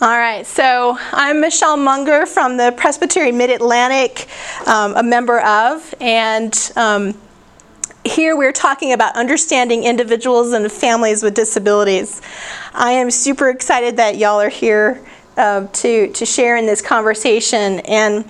[0.00, 4.28] All right, so I'm Michelle Munger from the Presbytery Mid Atlantic,
[4.64, 7.20] um, a member of, and um,
[8.04, 12.22] here we're talking about understanding individuals and families with disabilities.
[12.74, 15.04] I am super excited that y'all are here
[15.36, 17.80] uh, to, to share in this conversation.
[17.80, 18.24] And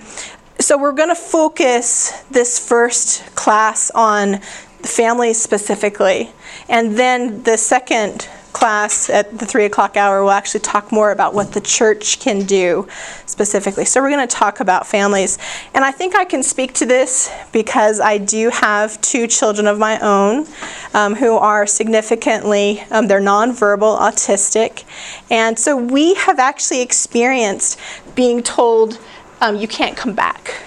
[0.59, 4.39] so we're going to focus this first class on
[4.81, 6.31] families specifically.
[6.67, 8.27] And then the second
[8.59, 12.45] class at the three o'clock hour we'll actually talk more about what the church can
[12.45, 12.85] do
[13.25, 13.85] specifically.
[13.85, 15.37] So we're going to talk about families.
[15.73, 19.79] And I think I can speak to this because I do have two children of
[19.79, 20.45] my own
[20.93, 24.83] um, who are significantly, um, they're nonverbal, autistic.
[25.31, 27.79] And so we have actually experienced
[28.13, 28.99] being told,
[29.39, 30.63] um, you can't come back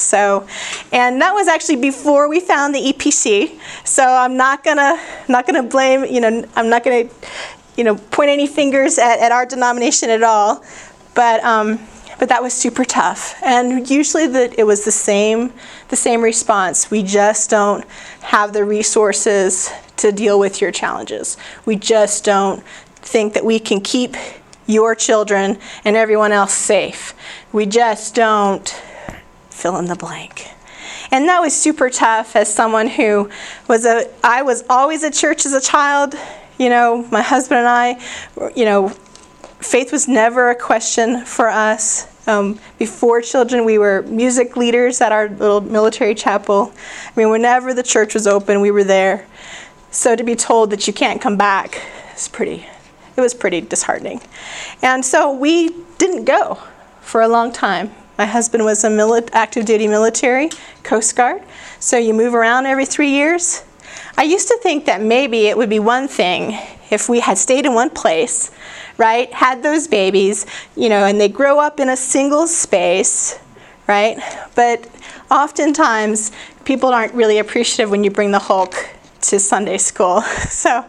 [0.00, 0.46] so,
[0.92, 3.58] and that was actually before we found the EPC.
[3.84, 6.04] So I'm not gonna not gonna blame.
[6.04, 7.08] You know, I'm not gonna
[7.76, 10.64] you know point any fingers at, at our denomination at all.
[11.14, 11.78] But um,
[12.20, 13.34] but that was super tough.
[13.42, 15.52] And usually the, it was the same
[15.88, 16.90] the same response.
[16.90, 17.84] We just don't
[18.20, 21.36] have the resources to deal with your challenges.
[21.64, 22.62] We just don't
[22.96, 24.16] think that we can keep
[24.66, 27.14] your children and everyone else safe.
[27.52, 28.80] We just don't
[29.60, 30.48] fill in the blank.
[31.12, 33.30] And that was super tough as someone who
[33.68, 36.14] was a, I was always at church as a child.
[36.58, 38.00] You know, my husband and I,
[38.54, 38.88] you know,
[39.60, 42.06] faith was never a question for us.
[42.28, 46.72] Um, before children, we were music leaders at our little military chapel.
[47.06, 49.26] I mean, whenever the church was open, we were there.
[49.90, 51.82] So to be told that you can't come back
[52.14, 52.66] is pretty,
[53.16, 54.20] it was pretty disheartening.
[54.82, 56.58] And so we didn't go
[57.00, 57.92] for a long time.
[58.20, 60.50] My husband was a mili- active duty military,
[60.82, 61.42] Coast Guard,
[61.78, 63.62] so you move around every three years.
[64.18, 66.58] I used to think that maybe it would be one thing
[66.90, 68.50] if we had stayed in one place,
[68.98, 69.32] right?
[69.32, 70.44] Had those babies,
[70.76, 73.38] you know, and they grow up in a single space,
[73.88, 74.18] right?
[74.54, 74.86] But
[75.30, 76.30] oftentimes
[76.66, 78.74] people aren't really appreciative when you bring the Hulk
[79.22, 80.22] to Sunday school.
[80.50, 80.84] So,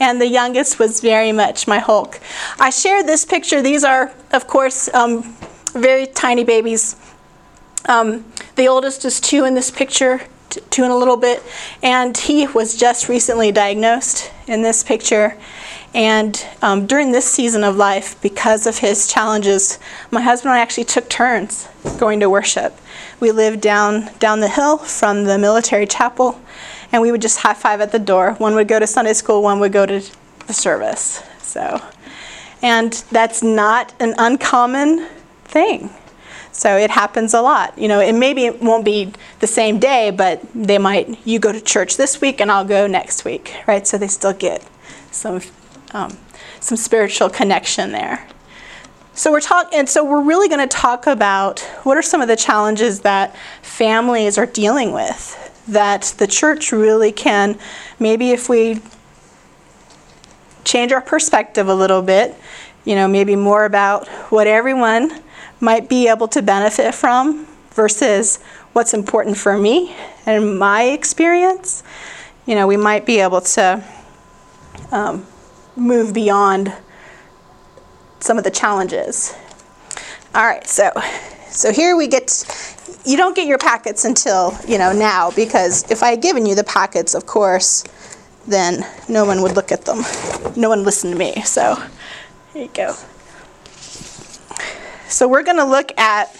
[0.00, 2.18] and the youngest was very much my Hulk.
[2.58, 3.62] I shared this picture.
[3.62, 5.36] These are, of course, um,
[5.72, 6.96] very tiny babies.
[7.88, 8.24] Um,
[8.56, 11.42] the oldest is two in this picture, t- two and a little bit,
[11.82, 15.36] and he was just recently diagnosed in this picture.
[15.94, 19.78] And um, during this season of life, because of his challenges,
[20.10, 21.68] my husband and I actually took turns
[21.98, 22.78] going to worship.
[23.20, 26.40] We lived down down the hill from the military chapel,
[26.92, 28.32] and we would just high five at the door.
[28.34, 30.02] One would go to Sunday school, one would go to
[30.46, 31.22] the service.
[31.40, 31.82] So,
[32.62, 35.08] and that's not an uncommon
[35.52, 35.90] thing.
[36.50, 37.78] So it happens a lot.
[37.78, 41.52] You know, and maybe it won't be the same day, but they might, you go
[41.52, 43.86] to church this week and I'll go next week, right?
[43.86, 44.66] So they still get
[45.10, 45.40] some,
[45.92, 46.18] um,
[46.60, 48.26] some spiritual connection there.
[49.14, 52.28] So we're talking, and so we're really going to talk about what are some of
[52.28, 57.58] the challenges that families are dealing with that the church really can,
[57.98, 58.80] maybe if we
[60.64, 62.34] change our perspective a little bit,
[62.84, 65.22] you know, maybe more about what everyone
[65.62, 68.42] might be able to benefit from versus
[68.72, 69.94] what's important for me
[70.26, 71.84] and my experience,
[72.46, 73.82] you know, we might be able to
[74.90, 75.24] um,
[75.76, 76.72] move beyond
[78.18, 79.34] some of the challenges.
[80.34, 80.90] All right, so
[81.48, 82.44] so here we get.
[83.04, 86.54] You don't get your packets until you know now because if I had given you
[86.54, 87.84] the packets, of course,
[88.46, 90.02] then no one would look at them.
[90.56, 91.42] No one listened to me.
[91.42, 91.76] So
[92.52, 92.94] here you go.
[95.12, 96.34] So we're going to look at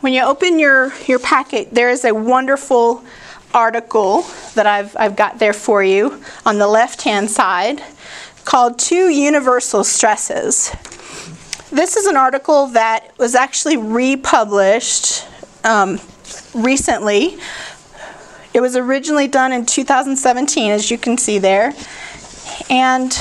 [0.00, 3.04] when you open your, your packet, there is a wonderful
[3.52, 4.22] article
[4.54, 7.82] that I've, I've got there for you on the left hand side
[8.46, 10.74] called Two Universal Stresses.
[11.70, 15.26] This is an article that was actually republished
[15.62, 16.00] um,
[16.54, 17.36] recently.
[18.54, 21.74] It was originally done in 2017, as you can see there.
[22.70, 23.12] And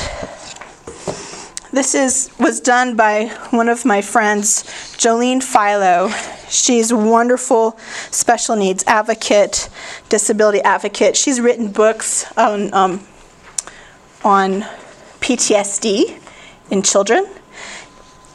[1.71, 4.63] this is was done by one of my friends,
[4.97, 6.09] Jolene Philo.
[6.49, 7.77] She's a wonderful
[8.09, 9.69] special needs advocate,
[10.09, 11.15] disability advocate.
[11.15, 13.07] She's written books on um,
[14.23, 14.61] on
[15.21, 16.19] PTSD
[16.71, 17.27] in children,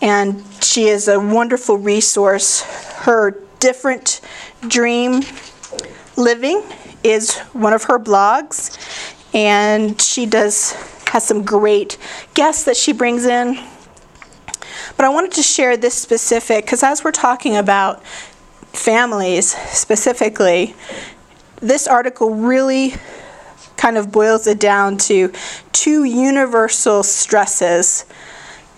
[0.00, 2.62] and she is a wonderful resource.
[3.02, 4.20] Her different
[4.68, 5.22] dream
[6.16, 6.62] living
[7.02, 8.78] is one of her blogs,
[9.34, 10.72] and she does
[11.14, 11.96] has some great
[12.34, 13.54] guests that she brings in.
[14.96, 18.04] But I wanted to share this specific because as we're talking about
[18.72, 20.74] families specifically,
[21.60, 22.94] this article really
[23.76, 25.32] kind of boils it down to
[25.70, 28.04] two universal stresses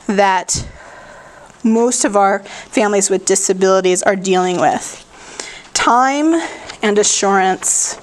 [0.07, 0.69] that
[1.65, 5.03] most of our families with disabilities are dealing with
[5.73, 6.35] time
[6.83, 7.99] and assurance.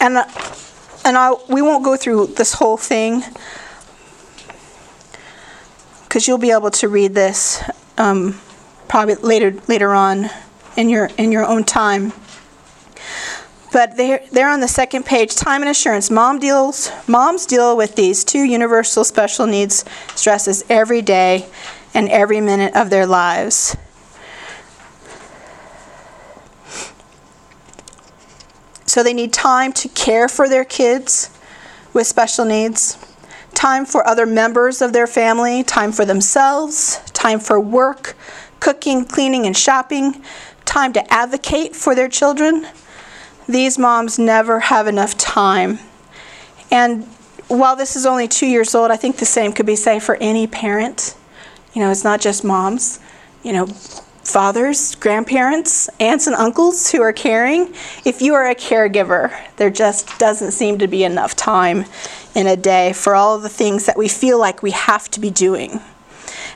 [0.00, 0.24] And, uh,
[1.04, 3.22] and I, we won't go through this whole thing
[6.04, 7.62] because you'll be able to read this
[7.98, 8.38] um,
[8.88, 10.28] probably later, later on
[10.76, 12.12] in your, in your own time.
[13.72, 16.10] But they're, they're on the second page time and assurance.
[16.10, 19.84] Mom deals, moms deal with these two universal special needs
[20.14, 21.48] stresses every day
[21.94, 23.74] and every minute of their lives.
[28.92, 31.30] So they need time to care for their kids
[31.94, 32.98] with special needs,
[33.54, 38.14] time for other members of their family, time for themselves, time for work,
[38.60, 40.22] cooking, cleaning, and shopping,
[40.66, 42.66] time to advocate for their children.
[43.48, 45.78] These moms never have enough time.
[46.70, 47.04] And
[47.48, 50.16] while this is only two years old, I think the same could be said for
[50.16, 51.16] any parent.
[51.72, 53.00] You know, it's not just moms.
[53.42, 53.68] You know,
[54.24, 57.74] fathers, grandparents, aunts, and uncles who are caring.
[58.04, 61.84] If you are a caregiver, there just doesn't seem to be enough time
[62.34, 65.30] in a day for all the things that we feel like we have to be
[65.30, 65.80] doing.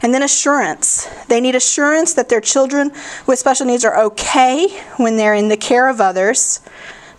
[0.03, 1.09] And then assurance.
[1.29, 2.93] They need assurance that their children
[3.27, 6.61] with special needs are okay when they're in the care of others,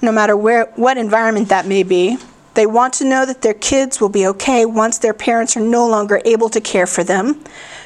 [0.01, 2.17] no matter where what environment that may be.
[2.53, 5.87] They want to know that their kids will be okay once their parents are no
[5.87, 7.43] longer able to care for them,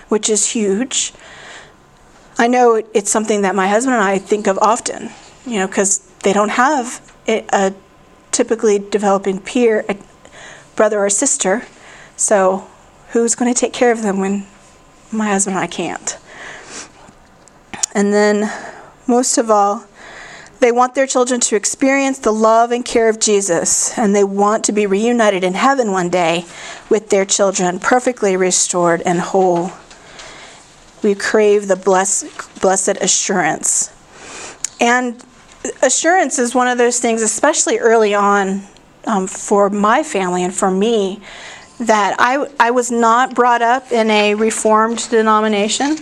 [0.07, 1.13] which is huge.
[2.41, 5.11] I know it's something that my husband and I think of often,
[5.45, 7.71] you know, because they don't have a,
[8.31, 9.95] typically developing peer, a
[10.75, 11.67] brother or sister.
[12.17, 12.67] So,
[13.09, 14.47] who's going to take care of them when
[15.11, 16.17] my husband and I can't?
[17.93, 18.51] And then,
[19.05, 19.85] most of all,
[20.61, 24.63] they want their children to experience the love and care of Jesus, and they want
[24.63, 26.45] to be reunited in heaven one day
[26.89, 29.73] with their children, perfectly restored and whole
[31.03, 33.91] we crave the blessed, blessed assurance.
[34.79, 35.23] And
[35.81, 38.63] assurance is one of those things, especially early on
[39.05, 41.21] um, for my family and for me,
[41.79, 45.97] that I, I was not brought up in a reformed denomination,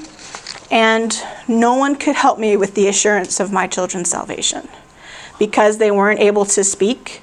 [0.70, 1.16] and
[1.48, 4.68] no one could help me with the assurance of my children's salvation
[5.38, 7.22] because they weren't able to speak.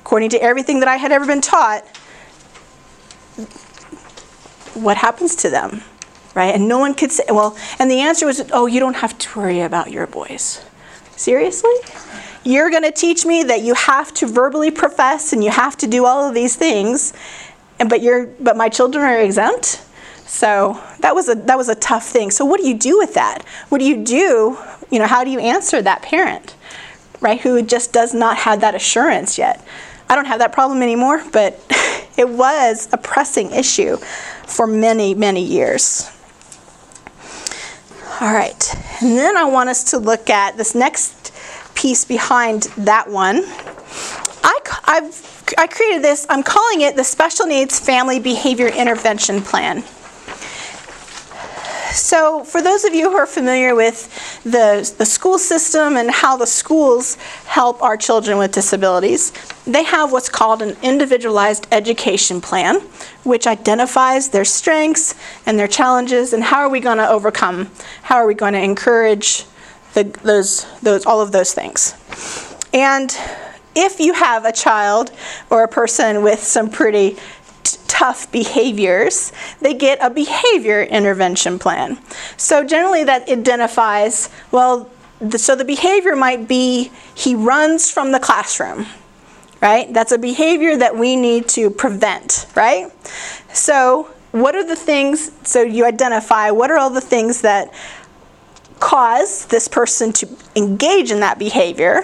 [0.00, 1.84] According to everything that I had ever been taught,
[4.74, 5.82] what happens to them?
[6.36, 6.54] Right?
[6.54, 9.38] And no one could say, well, and the answer was, oh, you don't have to
[9.40, 10.64] worry about your boys.
[11.16, 11.74] Seriously?
[12.44, 15.86] You're going to teach me that you have to verbally profess and you have to
[15.88, 17.12] do all of these things,
[17.80, 19.82] and but you're but my children are exempt.
[20.26, 22.30] So that was a that was a tough thing.
[22.30, 23.42] So what do you do with that?
[23.68, 24.56] What do you do?
[24.90, 26.54] You know, how do you answer that parent,
[27.20, 27.40] right?
[27.40, 29.64] Who just does not have that assurance yet.
[30.08, 31.60] I don't have that problem anymore, but
[32.16, 33.96] it was a pressing issue
[34.46, 36.15] for many many years.
[38.18, 41.34] All right, and then I want us to look at this next
[41.74, 43.42] piece behind that one.
[44.42, 49.84] I, I've, I created this, I'm calling it the Special Needs Family Behavior Intervention Plan.
[51.96, 56.36] So, for those of you who are familiar with the, the school system and how
[56.36, 57.14] the schools
[57.46, 59.32] help our children with disabilities,
[59.66, 62.80] they have what's called an individualized education plan,
[63.24, 65.14] which identifies their strengths
[65.46, 67.70] and their challenges and how are we going to overcome,
[68.02, 69.46] how are we going to encourage
[69.94, 71.94] the, those, those, all of those things.
[72.74, 73.16] And
[73.74, 75.12] if you have a child
[75.48, 77.16] or a person with some pretty
[77.88, 81.98] tough behaviors, they get a behavior intervention plan.
[82.36, 84.90] So generally that identifies, well,
[85.20, 88.86] the, so the behavior might be he runs from the classroom,
[89.62, 89.92] right?
[89.92, 92.90] That's a behavior that we need to prevent, right?
[93.54, 97.72] So what are the things, so you identify what are all the things that
[98.80, 102.02] cause this person to engage in that behavior?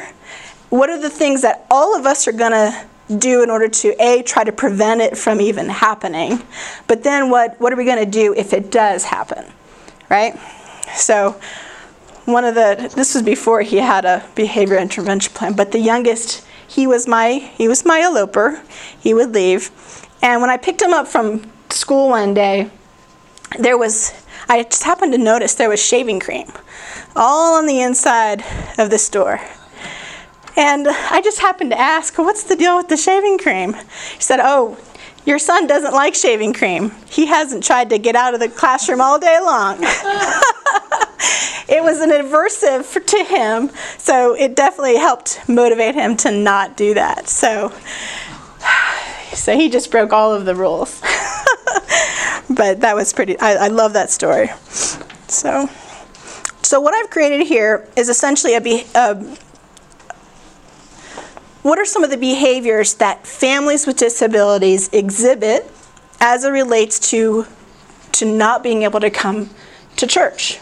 [0.70, 2.86] What are the things that all of us are going to
[3.18, 6.42] do in order to a try to prevent it from even happening.
[6.86, 9.52] But then what what are we going to do if it does happen
[10.12, 10.38] right?
[10.94, 11.40] So
[12.26, 16.46] one of the this was before he had a behavior intervention plan but the youngest
[16.68, 18.62] he was my he was my eloper.
[19.00, 19.70] He would leave.
[20.22, 22.70] And when i picked him up from school one day
[23.58, 24.12] there was
[24.48, 26.50] i just happened to notice there was shaving cream
[27.16, 28.44] all on the inside
[28.78, 29.40] of the store
[30.56, 33.74] and I just happened to ask, what's the deal with the shaving cream?
[34.14, 34.78] She said, oh,
[35.24, 36.92] your son doesn't like shaving cream.
[37.08, 39.78] He hasn't tried to get out of the classroom all day long.
[41.68, 46.94] it was an aversive to him, so it definitely helped motivate him to not do
[46.94, 47.28] that.
[47.28, 47.72] So,
[49.32, 51.00] so he just broke all of the rules.
[52.50, 53.38] but that was pretty.
[53.38, 54.48] I, I love that story.
[55.28, 55.68] So,
[56.62, 58.60] so what I've created here is essentially a.
[58.60, 59.24] Be, a
[61.62, 65.70] what are some of the behaviors that families with disabilities exhibit
[66.20, 67.46] as it relates to
[68.12, 69.50] to not being able to come
[69.96, 70.58] to church?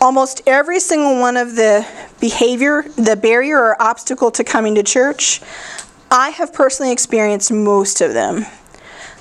[0.00, 1.86] Almost every single one of the
[2.20, 5.40] behavior, the barrier or obstacle to coming to church,
[6.10, 8.44] I have personally experienced most of them.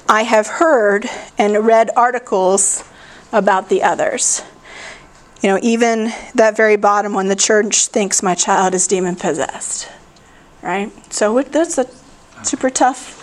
[0.09, 1.05] I have heard
[1.37, 2.83] and read articles
[3.31, 4.41] about the others.
[5.41, 9.89] You know, even that very bottom one, the church thinks my child is demon possessed.
[10.62, 10.91] Right?
[11.12, 11.88] So that's a
[12.43, 13.17] super tough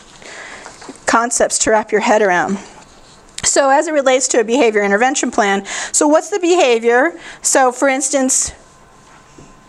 [1.06, 2.58] concepts to wrap your head around.
[3.44, 7.18] So, as it relates to a behavior intervention plan, so what's the behavior?
[7.40, 8.52] So, for instance,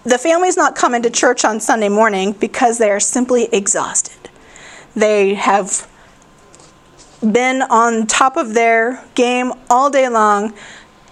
[0.03, 4.29] the family's not coming to church on Sunday morning because they are simply exhausted.
[4.95, 5.87] They have
[7.21, 10.53] been on top of their game all day long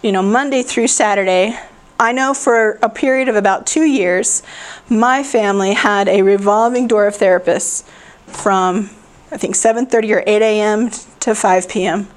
[0.01, 1.57] you know, Monday through Saturday.
[1.99, 4.43] I know for a period of about two years,
[4.89, 7.83] my family had a revolving door of therapists
[8.27, 8.89] from
[9.31, 10.89] I think 7:30 or 8 a.m.
[11.19, 12.07] to 5 p.m.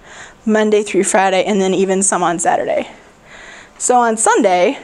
[0.46, 2.88] Monday through Friday, and then even some on Saturday.
[3.78, 4.78] So on Sunday,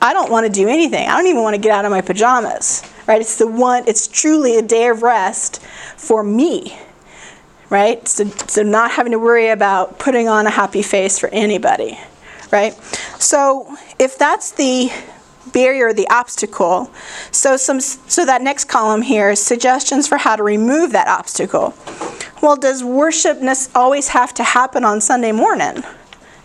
[0.00, 1.08] I don't want to do anything.
[1.08, 2.82] I don't even want to get out of my pajamas.
[3.06, 3.20] Right?
[3.20, 3.84] It's the one.
[3.86, 5.60] It's truly a day of rest
[5.96, 6.78] for me
[7.70, 8.06] right?
[8.06, 11.98] So, so not having to worry about putting on a happy face for anybody,
[12.50, 12.74] right?
[13.18, 14.90] So if that's the
[15.52, 16.90] barrier, the obstacle,
[17.30, 21.74] so some so that next column here is suggestions for how to remove that obstacle.
[22.42, 23.38] Well, does worship
[23.74, 25.82] always have to happen on Sunday morning,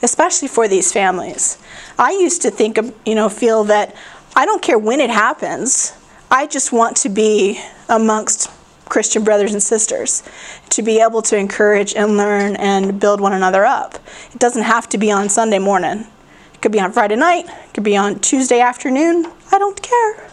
[0.01, 1.57] especially for these families?
[1.99, 3.95] I used to think, you know, feel that
[4.35, 5.93] I don't care when it happens.
[6.31, 8.49] I just want to be amongst
[8.91, 10.21] Christian brothers and sisters
[10.69, 13.95] to be able to encourage and learn and build one another up.
[14.33, 16.07] It doesn't have to be on Sunday morning.
[16.53, 19.25] It could be on Friday night, it could be on Tuesday afternoon.
[19.49, 20.29] I don't care.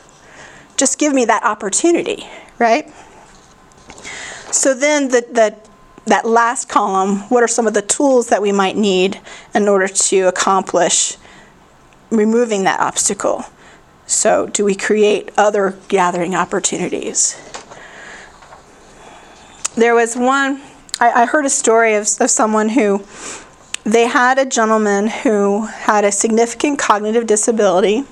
[0.77, 2.27] Just give me that opportunity,
[2.59, 2.93] right?
[4.50, 5.57] So then the, the
[6.07, 9.21] that last column, what are some of the tools that we might need
[9.55, 11.17] in order to accomplish
[12.11, 13.45] removing that obstacle?
[14.07, 17.37] So, do we create other gathering opportunities?
[19.79, 20.61] There was one,
[21.01, 23.05] I, I heard a story of, of someone who
[23.85, 28.05] they had a gentleman who had a significant cognitive disability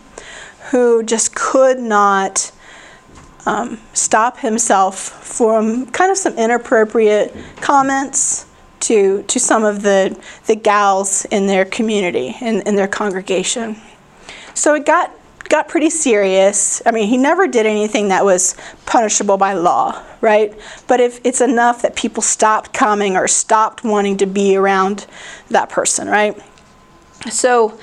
[0.70, 2.52] who just could not
[3.46, 8.46] um, stop himself from kind of some inappropriate comments
[8.80, 13.76] to to some of the the gals in their community in, in their congregation.
[14.54, 15.12] So it got
[15.48, 16.80] got pretty serious.
[16.86, 20.54] I mean, he never did anything that was punishable by law, right?
[20.86, 25.06] But if it's enough that people stopped coming or stopped wanting to be around
[25.50, 26.40] that person, right?
[27.30, 27.78] So,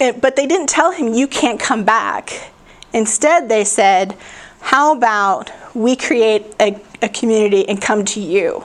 [0.00, 2.50] it, but they didn't tell him, you can't come back.
[2.92, 4.16] Instead, they said,
[4.60, 8.64] how about we create a, a community and come to you,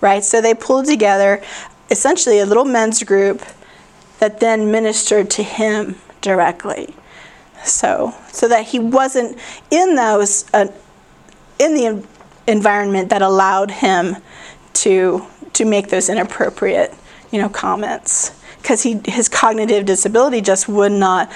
[0.00, 0.22] right?
[0.22, 1.42] So they pulled together
[1.90, 3.42] essentially a little men's group
[4.18, 6.94] that then ministered to him directly
[7.64, 9.38] so so that he wasn't
[9.70, 10.66] in those uh,
[11.58, 12.06] in the
[12.46, 14.16] environment that allowed him
[14.74, 16.94] to to make those inappropriate
[17.30, 18.38] you know comments.
[18.60, 21.32] Because he his cognitive disability just would not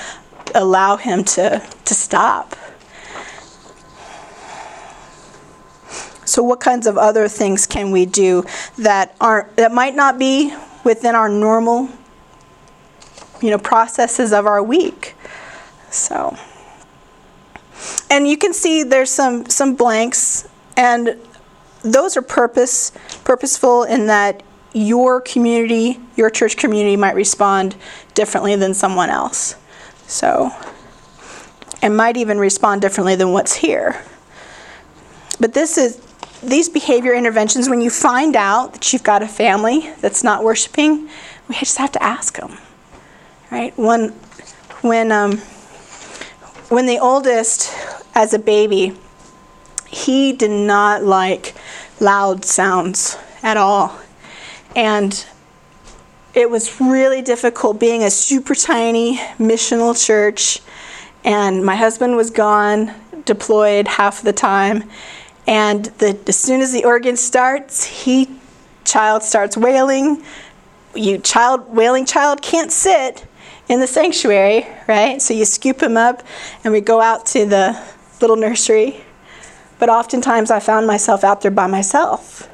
[0.55, 2.55] allow him to to stop.
[6.25, 8.45] So what kinds of other things can we do
[8.79, 10.55] that aren't that might not be
[10.85, 11.89] within our normal
[13.41, 15.16] you know processes of our week
[15.91, 16.37] so,
[18.11, 21.17] and you can see there's some some blanks, and
[21.83, 22.93] those are purpose
[23.25, 27.77] purposeful in that your community, your church community, might respond
[28.15, 29.57] differently than someone else.
[30.07, 30.51] So,
[31.83, 34.03] and might even respond differently than what's here.
[35.41, 36.01] But this is
[36.43, 37.69] these behavior interventions.
[37.69, 41.09] When you find out that you've got a family that's not worshiping,
[41.49, 42.59] we just have to ask them.
[43.51, 43.77] Right?
[43.79, 44.11] When
[44.83, 45.41] when um,
[46.69, 47.73] when the oldest,
[48.15, 48.97] as a baby,
[49.89, 51.55] he did not like
[52.01, 53.97] loud sounds at all.
[54.75, 55.25] And
[56.35, 60.61] it was really difficult being a super tiny missional church.
[61.25, 62.93] And my husband was gone,
[63.25, 64.85] deployed half the time.
[65.47, 68.29] And the, as soon as the organ starts, he
[68.85, 70.23] child starts wailing.
[70.95, 73.27] You child wailing child can't sit
[73.69, 75.21] in the sanctuary, right?
[75.21, 76.23] So you scoop him up
[76.65, 77.81] and we go out to the
[78.21, 79.01] little nursery.
[79.79, 82.49] But oftentimes I found myself out there by myself.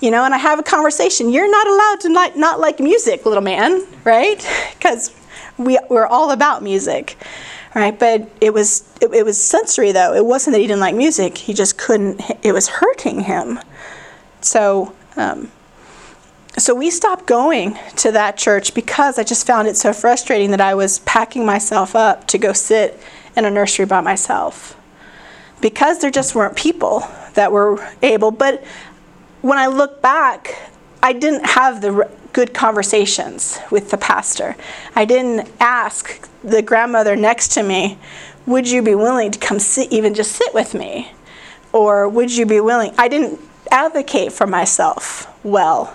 [0.00, 1.30] you know, and I have a conversation.
[1.32, 4.46] You're not allowed to not, not like music, little man, right?
[4.76, 5.14] Because
[5.58, 7.16] we, we're all about music,
[7.74, 7.98] right?
[7.98, 10.14] But it was, it, it was sensory, though.
[10.14, 13.58] It wasn't that he didn't like music, he just couldn't, it was hurting him.
[14.42, 15.50] So, um,
[16.58, 20.60] so we stopped going to that church because I just found it so frustrating that
[20.60, 22.98] I was packing myself up to go sit
[23.36, 24.78] in a nursery by myself.
[25.60, 28.30] Because there just weren't people that were able.
[28.30, 28.64] But
[29.42, 30.70] when I look back,
[31.02, 34.56] I didn't have the good conversations with the pastor.
[34.94, 37.98] I didn't ask the grandmother next to me,
[38.46, 41.12] would you be willing to come sit, even just sit with me?
[41.72, 42.94] Or would you be willing?
[42.96, 45.94] I didn't advocate for myself well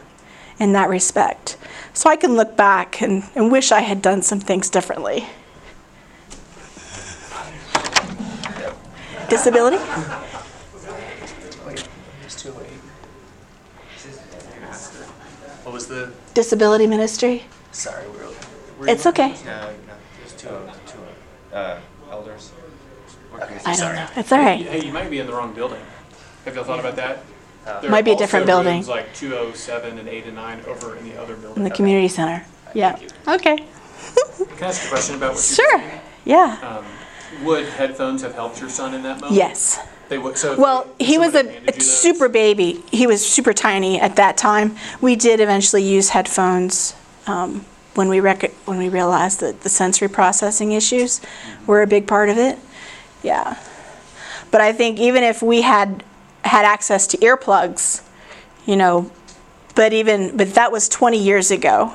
[0.62, 1.58] in that respect.
[1.91, 5.25] So I can look back and, and wish I had done some things differently.
[9.27, 9.77] Disability?
[15.63, 16.12] What was the?
[16.34, 17.46] Disability ministry?
[17.72, 18.30] Sorry, we were.
[18.77, 19.30] were It's okay.
[19.46, 19.74] No, no,
[20.20, 20.50] there's two,
[20.86, 21.80] two uh,
[22.12, 22.51] elders.
[23.34, 23.96] Okay, I don't sorry.
[23.96, 24.08] know.
[24.18, 24.62] It's all right.
[24.62, 25.82] Hey, you might be in the wrong building.
[26.46, 27.24] Have y'all thought about that?
[27.65, 28.86] There Might be a different building.
[28.88, 31.63] Like 207 and 8 and 9 over in the other In building.
[31.63, 32.46] the community center.
[32.74, 32.98] Yeah.
[33.27, 33.58] Okay.
[34.38, 35.84] Can I ask a question about what you Sure.
[36.25, 36.58] Yeah.
[37.39, 39.34] Um, would headphones have helped your son in that moment?
[39.34, 39.80] Yes.
[40.10, 40.38] They would.
[40.38, 42.84] So if Well, they- he was someone a, handed a you those- super baby.
[42.91, 44.75] He was super tiny at that time.
[45.00, 46.96] We did eventually use headphones
[47.27, 51.22] um, when we rec- when we realized that the sensory processing issues
[51.68, 52.58] were a big part of it.
[53.24, 53.58] Yeah.
[54.50, 56.03] But I think even if we had
[56.43, 58.03] had access to earplugs,
[58.65, 59.12] you know,
[59.75, 61.93] but even but that was 20 years ago,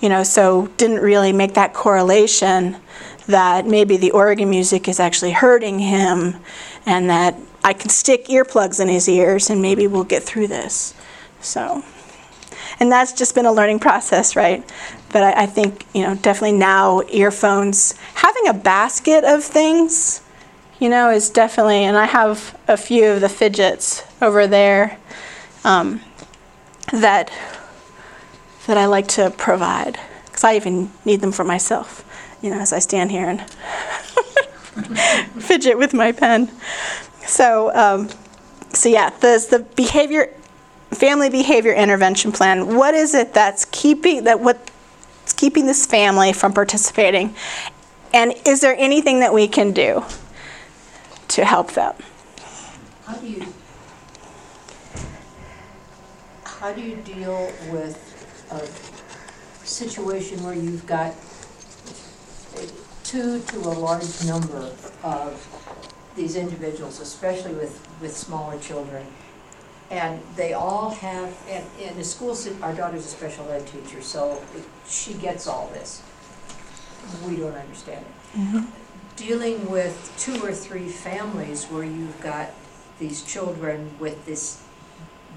[0.00, 2.76] you know, so didn't really make that correlation
[3.26, 6.36] that maybe the organ music is actually hurting him
[6.86, 10.94] and that I can stick earplugs in his ears and maybe we'll get through this.
[11.40, 11.84] So,
[12.80, 14.64] and that's just been a learning process, right?
[15.12, 20.22] But I, I think, you know, definitely now earphones, having a basket of things,
[20.80, 24.98] you know, is definitely, and I have a few of the fidgets over there
[25.64, 26.00] um,
[26.92, 27.32] that
[28.66, 32.04] that I like to provide because I even need them for myself.
[32.42, 33.40] You know, as I stand here and
[35.42, 36.50] fidget with my pen.
[37.26, 38.08] So, um,
[38.72, 40.32] so yeah, the the behavior,
[40.90, 42.76] family behavior intervention plan.
[42.76, 47.34] What is it that's keeping that what's keeping this family from participating,
[48.14, 50.04] and is there anything that we can do
[51.28, 51.94] to help them?
[53.04, 53.46] How do you,
[56.44, 57.96] how do you deal with
[58.50, 61.14] a situation where you've got
[63.04, 69.06] two to a large number of these individuals, especially with, with smaller children?
[69.90, 74.42] And they all have, and in the school, our daughter's a special ed teacher, so
[74.86, 76.02] she gets all this.
[77.26, 78.64] We don't understand it mm-hmm.
[79.18, 82.50] Dealing with two or three families where you've got
[82.98, 84.62] these children with this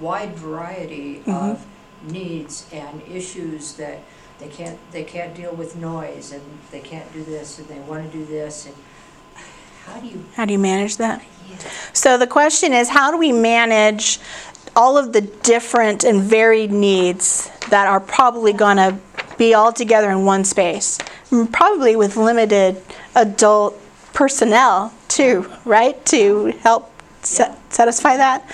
[0.00, 1.30] wide variety mm-hmm.
[1.30, 1.66] of
[2.04, 3.98] needs and issues that
[4.38, 8.10] they can't, they can't deal with noise and they can't do this and they want
[8.10, 8.74] to do this and
[9.86, 11.24] how do you, How do you manage that?
[11.48, 11.56] yeah,
[11.92, 14.20] So the question is, how do we manage
[14.76, 18.96] all of the different and varied needs that are probably going to
[19.38, 20.98] be all together in one space?
[21.50, 22.80] Probably with limited
[23.14, 23.78] adult
[24.12, 26.04] personnel too, right?
[26.06, 26.90] To help
[27.22, 28.48] sa- satisfy that.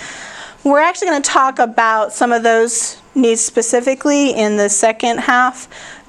[0.65, 5.69] We're actually going to talk about some of those needs specifically in the second half,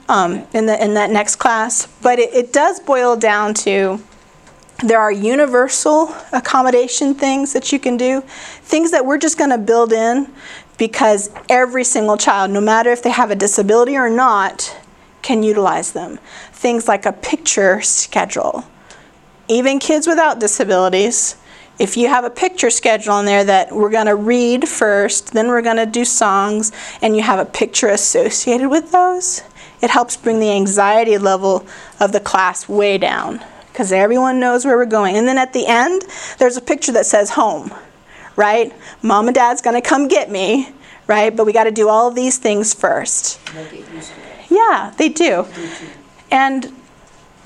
[0.10, 1.88] um, in the in that next class.
[2.02, 4.02] But it, it does boil down to
[4.84, 9.58] there are universal accommodation things that you can do, things that we're just going to
[9.58, 10.32] build in
[10.78, 14.76] because every single child, no matter if they have a disability or not,
[15.22, 16.18] can utilize them.
[16.60, 18.66] Things like a picture schedule.
[19.48, 21.38] Even kids without disabilities,
[21.80, 25.48] if you have a picture schedule in there that we're going to read first, then
[25.48, 29.42] we're going to do songs, and you have a picture associated with those,
[29.82, 31.66] it helps bring the anxiety level
[32.02, 33.40] of the class way down
[33.72, 35.16] because everyone knows where we're going.
[35.16, 36.02] And then at the end,
[36.40, 37.74] there's a picture that says home,
[38.36, 38.74] right?
[39.02, 40.74] Mom and dad's going to come get me,
[41.08, 41.34] right?
[41.34, 43.40] But we got to do all of these things first.
[43.56, 44.52] make it used to it?
[44.52, 45.48] Yeah, they do.
[46.32, 46.74] And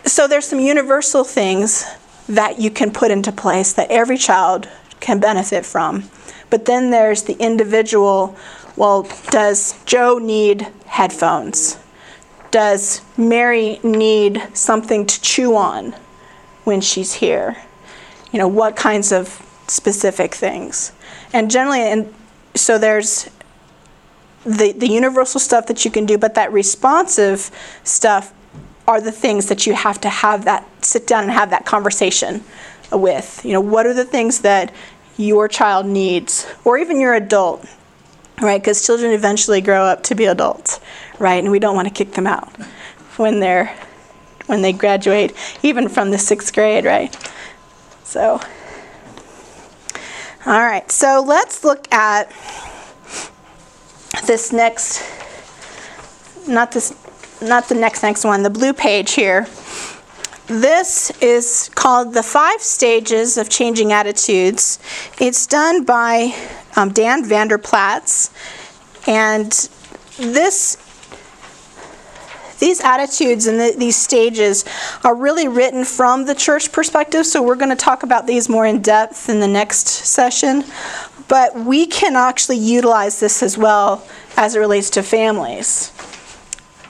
[0.05, 1.85] so there's some universal things
[2.27, 4.67] that you can put into place that every child
[4.99, 6.09] can benefit from.
[6.49, 8.37] But then there's the individual
[8.75, 11.77] well, does Joe need headphones?
[12.49, 15.95] Does Mary need something to chew on
[16.63, 17.57] when she's here?
[18.31, 20.91] You know, what kinds of specific things?
[21.33, 22.11] And generally, and
[22.55, 23.29] so there's
[24.43, 27.51] the, the universal stuff that you can do, but that responsive
[27.83, 28.33] stuff
[28.87, 32.43] are the things that you have to have that sit down and have that conversation
[32.91, 33.43] with.
[33.43, 34.73] You know, what are the things that
[35.17, 37.65] your child needs, or even your adult,
[38.41, 38.59] right?
[38.59, 40.79] Because children eventually grow up to be adults,
[41.19, 41.43] right?
[41.43, 42.49] And we don't want to kick them out
[43.17, 43.75] when they're
[44.47, 47.15] when they graduate, even from the sixth grade, right?
[48.03, 48.41] So,
[50.45, 50.91] all right.
[50.91, 52.29] So let's look at
[54.25, 55.01] this next,
[56.47, 56.93] not this,
[57.43, 59.47] not the next next one, the blue page here.
[60.47, 64.79] This is called the five stages of changing attitudes.
[65.19, 66.35] It's done by
[66.75, 68.29] um, Dan Vander Plaats,
[69.07, 69.51] and
[70.17, 70.77] this
[72.59, 74.63] these attitudes and the, these stages
[75.03, 78.65] are really written from the church perspective, so we're going to talk about these more
[78.65, 80.63] in depth in the next session.
[81.27, 84.05] But we can actually utilize this as well
[84.37, 85.92] as it relates to families.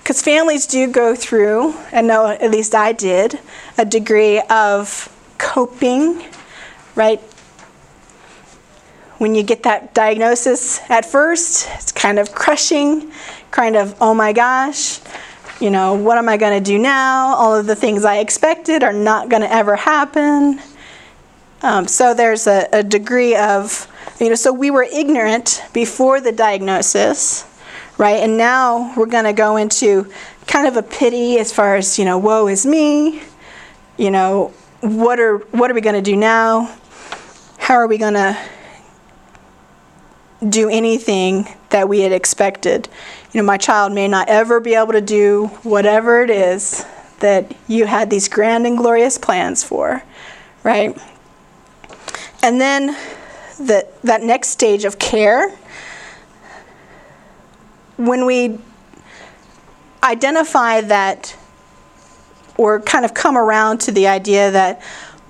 [0.03, 3.39] Because families do go through, and know at least I did,
[3.77, 6.25] a degree of coping,
[6.93, 7.21] right?
[9.17, 13.13] When you get that diagnosis at first, it's kind of crushing,
[13.51, 14.99] kind of, oh my gosh,
[15.61, 17.35] you know, what am I going to do now?
[17.35, 20.59] All of the things I expected are not going to ever happen.
[21.61, 23.87] Um, so there's a, a degree of,
[24.19, 27.45] you know, so we were ignorant before the diagnosis,
[27.97, 28.17] right?
[28.17, 30.12] And now we're going to go into
[30.47, 33.21] kind of a pity as far as, you know, woe is me.
[33.97, 36.75] You know, what are what are we going to do now?
[37.58, 38.38] How are we going to
[40.47, 42.89] do anything that we had expected?
[43.34, 46.86] you know, my child may not ever be able to do whatever it is
[47.19, 50.03] that you had these grand and glorious plans for,
[50.63, 50.95] right?
[52.43, 52.88] And then
[53.58, 55.58] the, that next stage of care,
[57.97, 58.60] when we
[60.03, 61.36] identify that
[62.58, 64.82] or kind of come around to the idea that,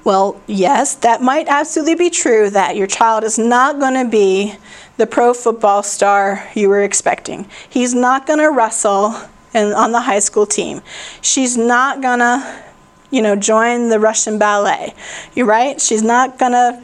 [0.03, 4.55] well, yes, that might absolutely be true that your child is not going to be
[4.97, 7.47] the pro football star you were expecting.
[7.69, 9.15] He's not going to wrestle
[9.53, 10.81] in, on the high school team.
[11.21, 12.63] She's not going to,
[13.11, 14.93] you know, join the Russian ballet.
[15.33, 15.79] You're right?
[15.79, 16.83] She's not going to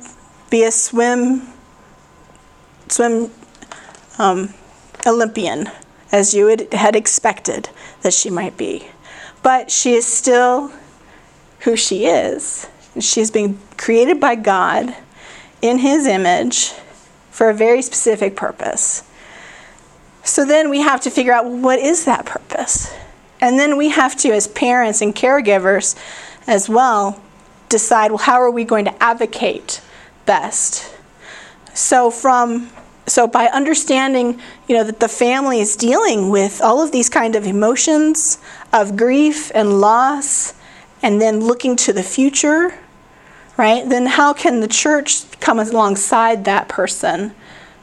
[0.49, 1.47] be a swim
[2.87, 3.29] swim
[4.17, 4.53] um,
[5.05, 5.69] Olympian
[6.11, 7.69] as you had expected
[8.01, 8.87] that she might be.
[9.43, 10.71] But she is still
[11.61, 12.67] who she is.
[12.99, 14.95] She's been created by God
[15.61, 16.71] in His image
[17.31, 19.03] for a very specific purpose.
[20.23, 22.93] So then we have to figure out well, what is that purpose?
[23.41, 25.95] And then we have to, as parents and caregivers
[26.47, 27.21] as well,
[27.69, 29.81] decide well, how are we going to advocate
[30.25, 30.93] best?
[31.73, 32.69] So from
[33.09, 37.35] so by understanding you know that the family is dealing with all of these kind
[37.35, 38.37] of emotions
[38.71, 40.53] of grief and loss
[41.01, 42.79] and then looking to the future
[43.59, 43.89] right?
[43.89, 47.35] Then how can the church come alongside that person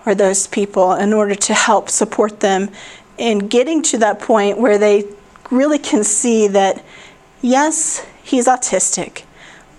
[0.07, 2.71] or those people in order to help support them
[3.19, 5.05] in getting to that point where they
[5.51, 6.83] really can see that,
[7.43, 9.25] yes, he's autistic,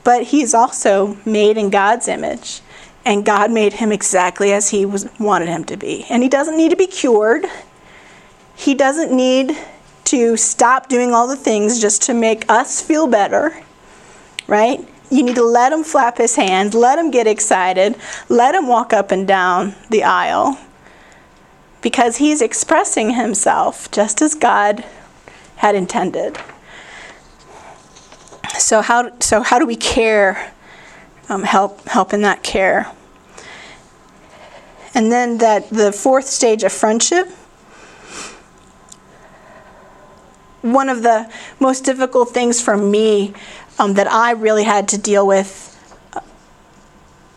[0.04, 2.62] but he's also made in God's image.
[3.08, 6.06] And God made him exactly as he was, wanted him to be.
[6.10, 7.46] And he doesn't need to be cured.
[8.54, 9.58] He doesn't need
[10.04, 13.64] to stop doing all the things just to make us feel better,
[14.46, 14.86] right?
[15.10, 17.96] You need to let him flap his hands, let him get excited,
[18.28, 20.60] let him walk up and down the aisle
[21.82, 24.84] because he's expressing himself just as God
[25.58, 26.38] had intended.
[28.60, 30.52] So how so how do we care?
[31.30, 32.92] Um, help help in that care.
[34.94, 37.30] And then that the fourth stage of friendship.
[40.62, 43.34] One of the most difficult things for me
[43.80, 45.74] um, that I really had to deal with
[46.14, 46.22] uh,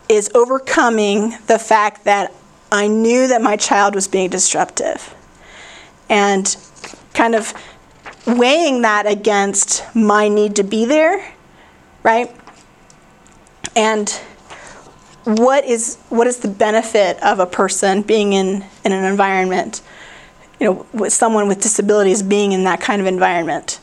[0.09, 2.33] is overcoming the fact that
[2.73, 5.15] I knew that my child was being disruptive
[6.09, 6.57] and
[7.15, 7.53] kind of
[8.27, 11.35] weighing that against my need to be there,
[12.03, 12.35] right?
[13.77, 14.09] And
[15.25, 19.83] what is what is the benefit of a person being in, in an environment,
[20.59, 23.81] you know, with someone with disabilities being in that kind of environment?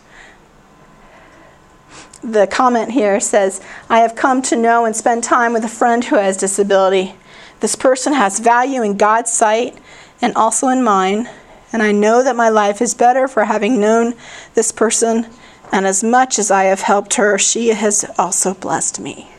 [2.24, 6.04] the comment here says, I have come to know and spend time with a friend
[6.04, 7.16] who has disability.
[7.60, 9.78] This person has value in God's sight
[10.22, 11.30] and also in mine,
[11.72, 14.14] and I know that my life is better for having known
[14.56, 15.28] this person,
[15.72, 19.30] and as much as I have helped her, she has also blessed me.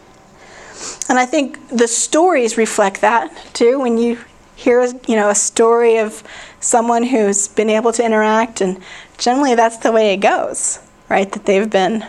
[1.09, 3.79] And I think the stories reflect that too.
[3.81, 4.19] When you
[4.55, 6.23] hear you know a story of
[6.61, 8.83] someone who's been able to interact, and
[9.17, 11.31] generally that's the way it goes, right?
[11.31, 12.07] That they've been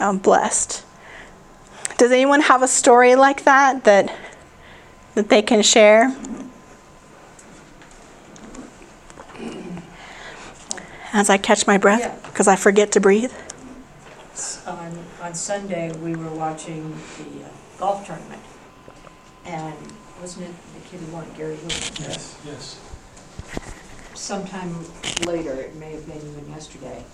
[0.00, 0.84] um, blessed.
[1.96, 4.14] Does anyone have a story like that that
[5.14, 6.14] that they can share?
[11.12, 13.32] As I catch my breath, because I forget to breathe.
[14.66, 18.42] On, on Sunday, we were watching the uh, golf tournament.
[19.44, 19.74] And
[20.20, 21.98] wasn't it the kid who won, Gary Woodland?
[22.00, 22.80] Yes, yes.
[24.14, 24.74] Sometime
[25.26, 27.04] later, it may have been even yesterday,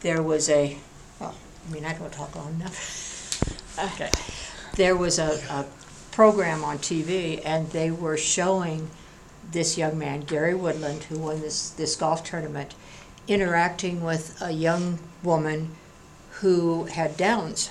[0.00, 0.76] there was a,
[1.18, 1.34] well,
[1.66, 3.00] I mean, I don't talk long enough.
[3.76, 4.08] Okay.
[4.76, 5.66] There was a, a
[6.12, 8.88] program on TV and they were showing
[9.50, 12.76] this young man, Gary Woodland, who won this, this golf tournament,
[13.26, 15.70] interacting with a young woman
[16.34, 17.70] who had Downs.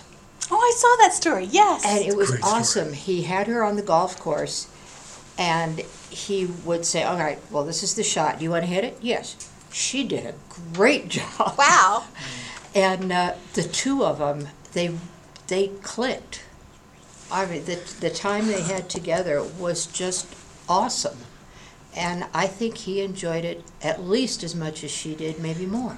[0.52, 1.46] Oh, I saw that story.
[1.46, 1.84] Yes.
[1.86, 2.60] And it was Great story.
[2.60, 2.94] awesome.
[2.94, 4.68] He had her on the golf course,
[5.38, 5.80] and
[6.10, 8.38] he would say, "All right, well, this is the shot.
[8.40, 9.36] Do you want to hit it?" Yes.
[9.72, 10.34] She did a
[10.74, 11.56] great job.
[11.58, 12.04] wow.
[12.76, 14.96] And uh, the two of them, they
[15.48, 16.42] they clicked.
[17.32, 20.28] I mean, the the time they had together was just
[20.70, 21.18] awesome,
[21.96, 25.98] and I think he enjoyed it at least as much as she did, maybe more.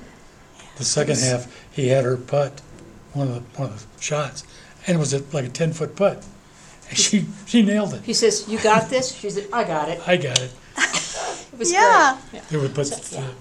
[0.78, 2.62] The second half, he had her putt,
[3.16, 4.44] one of the, one of the shots,
[4.86, 6.26] and it was a- like a ten-foot putt.
[6.90, 8.04] And she, she nailed it.
[8.04, 10.52] He says, "You got this." She said, "I got it." I got it.
[11.54, 12.18] It was Yeah.
[12.32, 12.44] great.
[12.50, 13.32] There was, but the,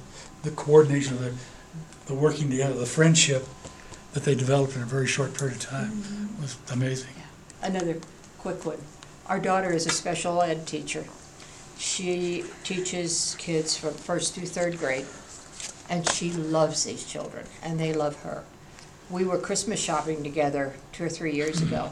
[0.49, 1.33] the coordination, of the,
[2.07, 3.45] the working together, the friendship
[4.13, 6.41] that they developed in a very short period of time mm-hmm.
[6.41, 7.11] was amazing.
[7.61, 7.97] Another
[8.39, 8.79] quick one.
[9.27, 11.07] Our daughter is a special ed teacher.
[11.77, 15.07] She teaches kids from first through third grade,
[15.91, 18.45] and she loves these children, and they love her.
[19.11, 21.91] We were Christmas shopping together two or three years ago,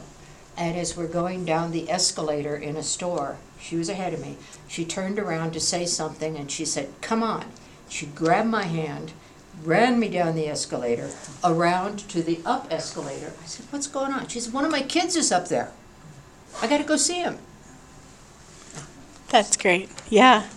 [0.57, 4.37] and as we're going down the escalator in a store, she was ahead of me.
[4.67, 7.45] She turned around to say something, and she said, "Come on."
[7.87, 9.13] She grabbed my hand,
[9.63, 11.11] ran me down the escalator,
[11.43, 13.33] around to the up escalator.
[13.41, 15.71] I said, "What's going on?" She said, "One of my kids is up there.
[16.61, 17.37] I got to go see him."
[19.29, 19.89] That's great.
[20.09, 20.47] Yeah.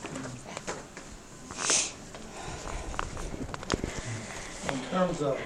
[4.69, 5.39] In terms of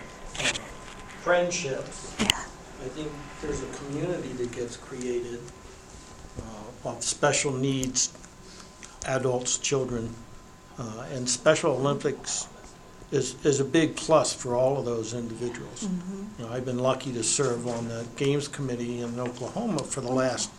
[1.22, 2.26] friendships, Yeah.
[2.85, 5.40] I think there's a community that gets created
[6.38, 8.12] uh, of special needs
[9.06, 10.14] adults, children,
[10.78, 12.48] uh, and Special Olympics
[13.11, 15.88] is, is a big plus for all of those individuals.
[16.38, 20.12] You know, I've been lucky to serve on the Games Committee in Oklahoma for the
[20.12, 20.50] last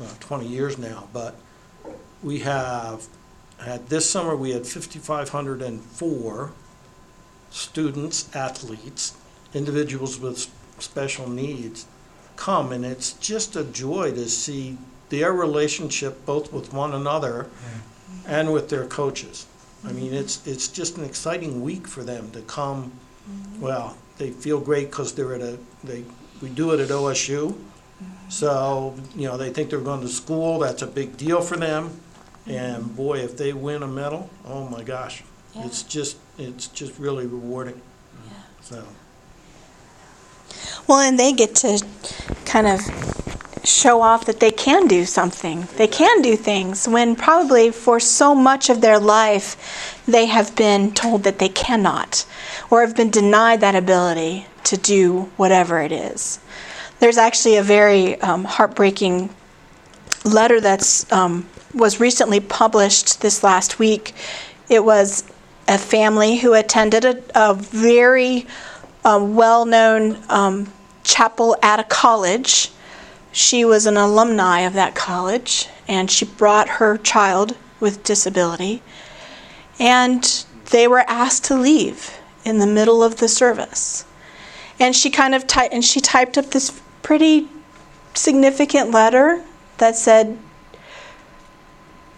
[0.00, 1.36] uh, 20 years now, but
[2.22, 3.06] we have
[3.58, 6.52] had, this summer, we had 5,504
[7.50, 9.14] students, athletes,
[9.54, 11.86] individuals with special needs
[12.36, 14.78] come, and it's just a joy to see
[15.10, 17.48] their relationship both with one another
[18.26, 19.46] and with their coaches.
[19.84, 19.96] I mm-hmm.
[19.96, 22.92] mean, it's, it's just an exciting week for them to come,
[23.28, 23.60] mm-hmm.
[23.60, 26.04] well, they feel great because they're at a, they,
[26.40, 27.52] we do it at OSU.
[27.52, 28.30] Mm-hmm.
[28.30, 32.00] So, you know, they think they're going to school, that's a big deal for them.
[32.46, 35.22] And boy, if they win a medal, oh my gosh,
[35.54, 37.80] it's just, it's just really rewarding.
[38.62, 38.84] So,
[40.86, 41.84] Well, and they get to
[42.44, 42.80] kind of
[43.64, 45.68] show off that they can do something.
[45.76, 50.92] They can do things when probably for so much of their life they have been
[50.92, 52.26] told that they cannot
[52.70, 56.40] or have been denied that ability to do whatever it is.
[56.98, 59.30] There's actually a very um, heartbreaking
[60.24, 64.14] letter that's um, was recently published this last week.
[64.68, 65.24] It was
[65.68, 68.46] a family who attended a, a very
[69.04, 70.72] um, well-known um,
[71.04, 72.70] chapel at a college.
[73.32, 78.82] She was an alumni of that college, and she brought her child with disability,
[79.78, 84.04] and they were asked to leave in the middle of the service.
[84.78, 87.48] And she kind of ty- and she typed up this pretty
[88.14, 89.44] significant letter
[89.78, 90.38] that said,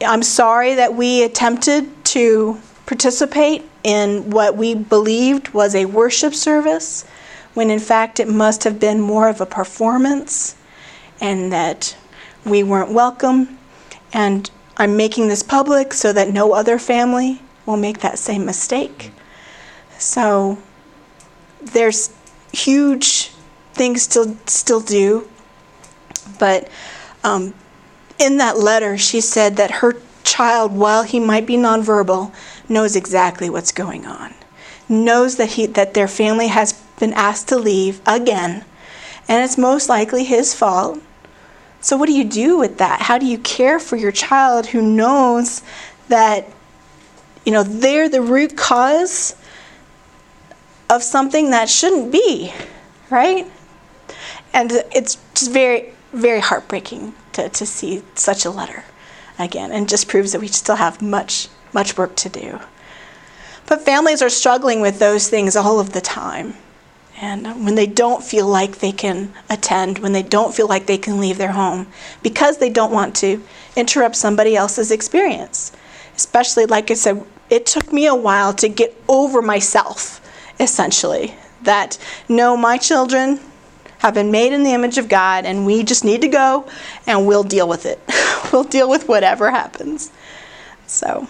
[0.01, 7.05] I'm sorry that we attempted to participate in what we believed was a worship service,
[7.55, 10.57] when in fact it must have been more of a performance,
[11.21, 11.97] and that
[12.45, 13.59] we weren't welcome.
[14.13, 19.13] And I'm making this public so that no other family will make that same mistake.
[19.99, 20.59] So
[21.63, 22.13] there's
[22.53, 23.31] huge
[23.73, 25.29] things to still do,
[26.39, 26.69] but
[27.23, 27.55] um,
[28.19, 32.33] in that letter, she said that her child, while he might be nonverbal,
[32.69, 34.35] knows exactly what's going on,
[34.89, 38.65] knows that he that their family has been asked to leave again,
[39.29, 41.01] and it's most likely his fault
[41.85, 43.03] So, what do you do with that?
[43.03, 45.63] How do you care for your child who knows
[46.09, 46.49] that,
[47.45, 49.37] you know, they're the root cause
[50.89, 52.55] of something that shouldn't be,
[53.11, 53.47] right?
[54.55, 58.85] And it's just very, very heartbreaking to, to see such a letter
[59.39, 62.61] again, and just proves that we still have much, much work to do.
[63.67, 66.55] But families are struggling with those things all of the time.
[67.21, 70.99] And when they don't feel like they can attend, when they don't feel like they
[70.99, 71.87] can leave their home,
[72.23, 73.43] because they don't want to
[73.77, 75.73] interrupt somebody else's experience.
[76.17, 80.21] Especially, like I said, it took me a while to get over myself,
[80.59, 81.35] essentially.
[81.63, 83.41] That, no, my children
[83.99, 86.69] have been made in the image of God, and we just need to go
[87.07, 88.01] and we'll deal with it.
[88.53, 90.11] we'll deal with whatever happens.
[90.87, 91.29] So.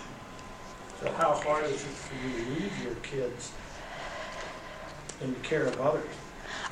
[1.04, 3.52] So how hard is it for you to leave your kids
[5.20, 6.08] in the care of others?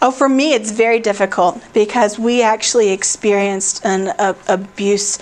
[0.00, 4.14] Oh, for me, it's very difficult because we actually experienced an
[4.48, 5.18] abuse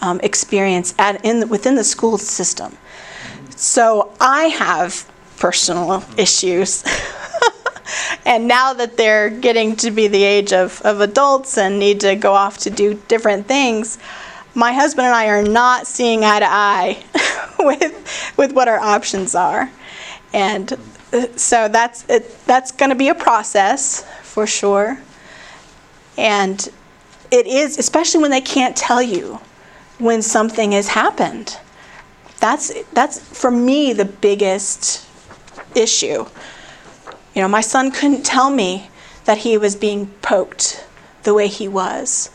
[0.00, 2.76] um, experience at, in, within the school system.
[3.50, 6.82] So I have personal issues.
[8.26, 12.16] and now that they're getting to be the age of, of adults and need to
[12.16, 13.98] go off to do different things,
[14.56, 17.04] my husband and I are not seeing eye to eye
[17.64, 19.70] with, with what our options are.
[20.32, 20.72] And
[21.12, 25.00] uh, so that's, it, that's going to be a process for sure.
[26.16, 26.68] And
[27.30, 29.40] it is, especially when they can't tell you
[29.98, 31.58] when something has happened.
[32.40, 35.06] That's, that's for me the biggest
[35.74, 36.26] issue.
[37.34, 38.90] You know, my son couldn't tell me
[39.24, 40.86] that he was being poked
[41.24, 42.30] the way he was.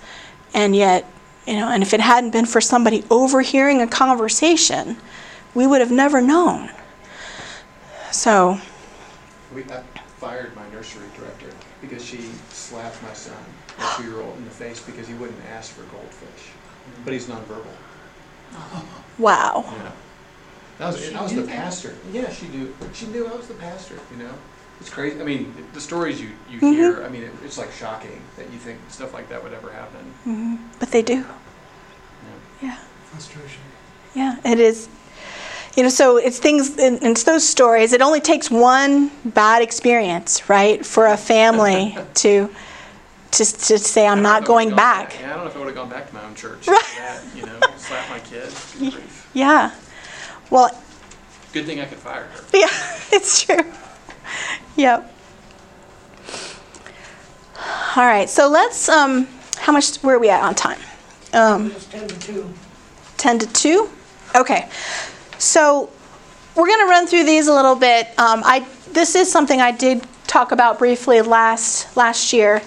[0.54, 1.06] And yet,
[1.48, 4.98] you know, and if it hadn't been for somebody overhearing a conversation,
[5.54, 6.70] we would have never known.
[8.12, 8.60] So,
[9.54, 9.84] We, I
[10.18, 11.50] fired my nursery director
[11.82, 13.38] because she slapped my son,
[13.80, 16.52] a two-year-old, in the face because he wouldn't ask for goldfish.
[17.04, 17.66] But he's nonverbal.
[19.18, 19.66] wow.
[19.68, 19.92] Yeah.
[20.80, 21.96] That was, and I was the pastor.
[22.12, 22.74] Yeah, she knew.
[22.94, 23.96] She knew I was the pastor.
[24.12, 24.34] You know,
[24.80, 25.20] it's crazy.
[25.20, 26.72] I mean, the stories you you mm-hmm.
[26.72, 27.04] hear.
[27.04, 30.02] I mean, it, it's like shocking that you think stuff like that would ever happen.
[30.26, 30.56] Mm-hmm.
[30.80, 31.14] But they do.
[31.14, 31.26] Yeah.
[32.62, 32.78] Yeah.
[33.06, 33.62] Frustration.
[34.16, 34.90] Yeah, it is.
[35.76, 37.94] You know, so it's things, and and it's those stories.
[37.94, 42.50] It only takes one bad experience, right, for a family to,
[43.32, 45.18] to, to say, I'm don't know not if I going would've back.
[45.20, 46.68] Yeah, I don't know if I would have gone back to my own church.
[46.68, 46.94] Right.
[46.98, 48.50] That, you know, slap my kid.
[48.78, 49.30] Grief.
[49.34, 49.72] Yeah.
[50.50, 50.70] Well,
[51.54, 52.44] Good thing I could fire her.
[52.54, 52.68] yeah,
[53.12, 53.64] it's true.
[54.76, 55.12] Yep.
[57.96, 60.80] All right, so let's, um, how much, where are we at on time?
[61.34, 62.54] Um, ten to two.
[63.24, 63.90] 10 to 2?
[64.36, 64.68] Okay.
[65.38, 65.90] So
[66.56, 68.08] we're going to run through these a little bit.
[68.20, 72.62] Um, I, this is something I did talk about briefly last, last year.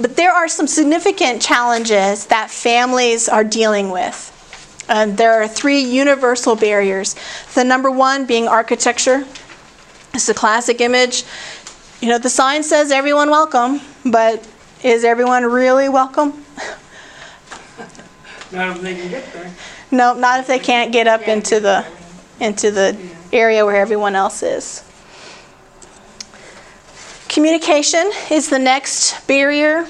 [0.00, 4.26] But there are some significant challenges that families are dealing with.
[4.88, 7.14] And there are three universal barriers.
[7.54, 9.24] The number one being architecture.
[10.12, 11.22] It's a classic image.
[12.00, 14.46] You know, the sign says everyone welcome, but
[14.82, 16.44] is everyone really welcome?
[18.52, 19.52] Now, if they can get there.
[19.90, 21.84] No, not if they can't get up into the
[22.38, 22.96] into the
[23.32, 24.84] area where everyone else is.
[27.28, 29.86] Communication is the next barrier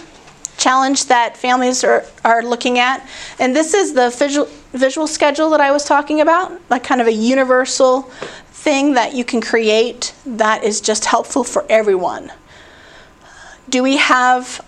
[0.58, 3.08] challenge that families are, are looking at.
[3.38, 7.06] And this is the visual, visual schedule that I was talking about, like kind of
[7.06, 8.02] a universal
[8.52, 12.30] thing that you can create that is just helpful for everyone.
[13.70, 14.62] Do we have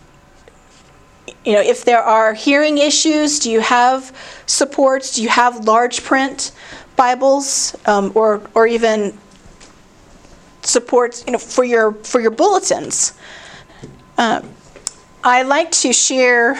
[1.44, 5.16] you know, if there are hearing issues, do you have supports?
[5.16, 6.52] Do you have large print
[6.96, 9.16] Bibles, um, or or even
[10.62, 13.14] supports, you know, for your for your bulletins?
[14.18, 14.42] Uh,
[15.24, 16.54] I like to share.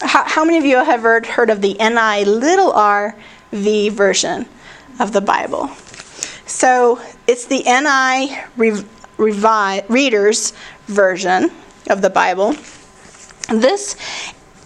[0.00, 3.16] How, how many of you have heard heard of the NI little r
[3.52, 4.46] V version
[5.00, 5.68] of the Bible?
[6.46, 10.52] So it's the NI Rev- Revi- Readers
[10.86, 11.50] version
[11.90, 12.54] of the Bible.
[13.48, 13.96] This,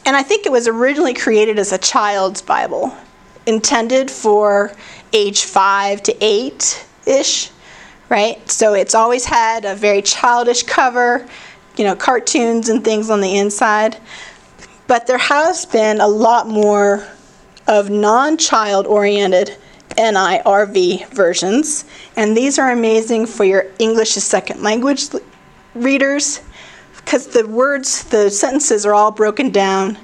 [0.04, 2.92] and I think it was originally created as a child's Bible,
[3.46, 4.72] intended for
[5.12, 7.50] age five to eight ish,
[8.08, 8.50] right?
[8.50, 11.26] So it's always had a very childish cover,
[11.76, 13.98] you know, cartoons and things on the inside.
[14.88, 17.06] But there has been a lot more
[17.68, 19.56] of non child oriented
[19.90, 21.84] NIRV versions,
[22.16, 25.04] and these are amazing for your English as second language
[25.74, 26.40] readers
[27.04, 29.98] because the words, the sentences are all broken down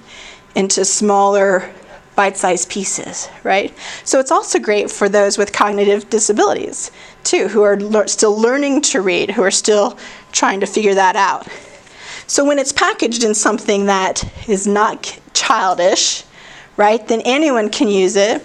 [0.55, 1.71] into smaller
[2.17, 3.73] bite-sized pieces, right?
[4.05, 6.91] So it's also great for those with cognitive disabilities
[7.23, 9.97] too, who are lear- still learning to read, who are still
[10.33, 11.47] trying to figure that out.
[12.27, 16.25] So when it's packaged in something that is not childish,
[16.77, 18.45] right, then anyone can use it.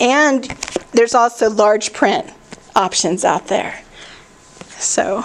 [0.00, 0.44] And
[0.92, 2.28] there's also large print
[2.74, 3.80] options out there.
[4.70, 5.24] So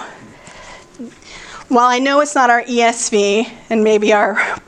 [1.70, 4.60] while I know it's not our ESV and maybe our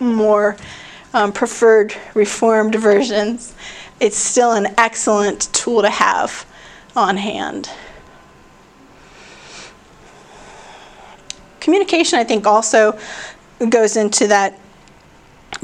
[0.00, 0.56] more
[1.12, 3.54] um, preferred reformed versions,
[4.00, 6.46] it's still an excellent tool to have
[6.96, 7.68] on hand.
[11.60, 12.98] Communication, I think, also
[13.68, 14.58] goes into that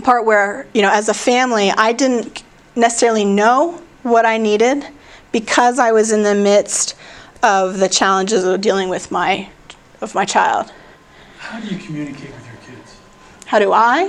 [0.03, 2.43] part where, you know, as a family, I didn't
[2.77, 4.87] necessarily know what I needed
[5.31, 6.97] because I was in the midst
[7.43, 9.49] of the challenges of dealing with my
[10.03, 10.71] of my child.
[11.43, 12.97] How do you communicate with your kids?
[13.47, 14.05] How do I?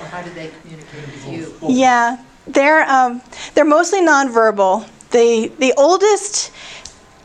[0.00, 1.68] Or how do they communicate with you?
[1.68, 3.20] Yeah, they're um,
[3.54, 4.88] they're mostly nonverbal.
[5.10, 6.52] The the oldest,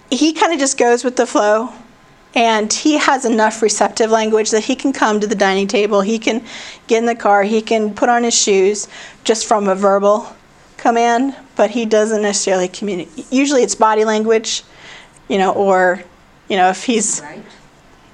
[0.10, 1.72] he kind of just goes with the flow,
[2.34, 6.02] and he has enough receptive language that he can come to the dining table.
[6.02, 6.44] He can
[6.88, 7.44] get in the car.
[7.44, 8.88] He can put on his shoes
[9.24, 10.36] just from a verbal
[10.78, 13.32] command, but he doesn't necessarily communicate.
[13.32, 14.64] Usually, it's body language,
[15.30, 16.04] you know, or
[16.50, 17.44] you know, if he's Right?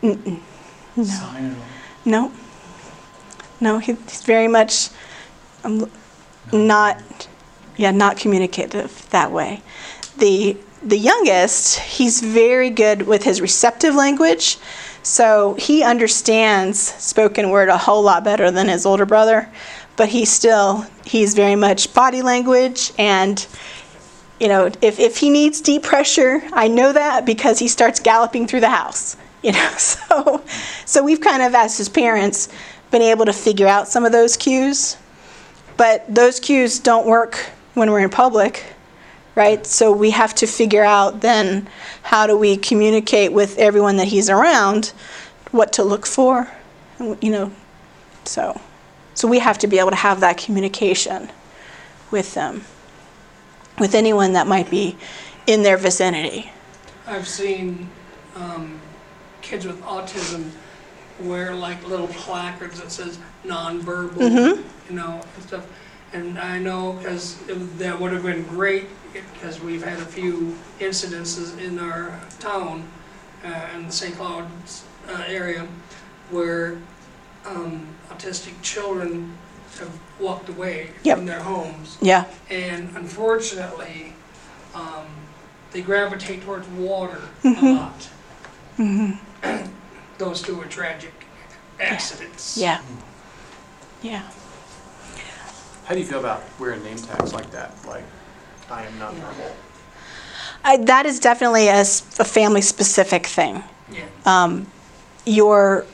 [0.02, 1.62] Sign it on.
[2.06, 2.32] no,
[3.60, 4.90] no, he, he's very much
[5.64, 5.90] um,
[6.52, 7.28] not,
[7.78, 9.62] yeah, not communicative that way.
[10.18, 14.58] The the youngest, he's very good with his receptive language,
[15.04, 19.48] so he understands spoken word a whole lot better than his older brother.
[19.96, 23.46] But he still, he's very much body language and.
[24.40, 28.48] You know, if, if he needs deep pressure, I know that because he starts galloping
[28.48, 29.16] through the house.
[29.44, 30.44] You know, so
[30.86, 32.48] so we've kind of, as his parents,
[32.92, 34.98] been able to figure out some of those cues.
[35.78, 37.38] But those cues don't work
[37.74, 38.64] when we're in public,
[39.36, 39.66] right?
[39.66, 41.68] So we have to figure out then
[42.04, 44.88] how do we communicate with everyone that he's around,
[45.52, 46.48] what to look for,
[47.00, 47.52] you know.
[48.26, 48.60] So,
[49.16, 51.32] so we have to be able to have that communication
[52.12, 52.64] with them,
[53.80, 54.98] with anyone that might be
[55.48, 56.52] in their vicinity.
[57.08, 57.90] I've seen
[58.36, 58.81] um,
[59.52, 60.50] kids with autism
[61.20, 64.64] wear like little placards that says nonverbal, Mhm.
[64.90, 65.66] you know, and stuff.
[66.14, 67.36] And I know because
[67.78, 72.86] that would have been great because we've had a few incidences in our town,
[73.46, 74.16] uh, in the St.
[74.16, 74.48] Cloud
[75.10, 75.68] uh, area,
[76.30, 76.78] where
[77.46, 79.34] um, autistic children
[79.80, 79.90] have
[80.20, 81.18] walked away Yep.
[81.18, 81.98] from their homes.
[82.02, 82.24] Yeah.
[82.50, 84.14] And unfortunately,
[84.74, 85.08] um,
[85.74, 87.62] they gravitate towards water Mhm.
[87.62, 88.08] a lot.
[90.18, 91.14] Those two were tragic
[91.80, 92.58] accidents.
[92.58, 92.82] Yeah.
[94.02, 94.24] Yeah.
[95.86, 97.74] How do you feel about wearing name tags like that?
[97.88, 98.04] Like,
[98.70, 99.56] I am not normal.
[100.64, 103.64] I, that is definitely a, s- a family specific thing.
[103.92, 104.06] Yeah.
[104.26, 104.68] Um,
[105.26, 105.86] your,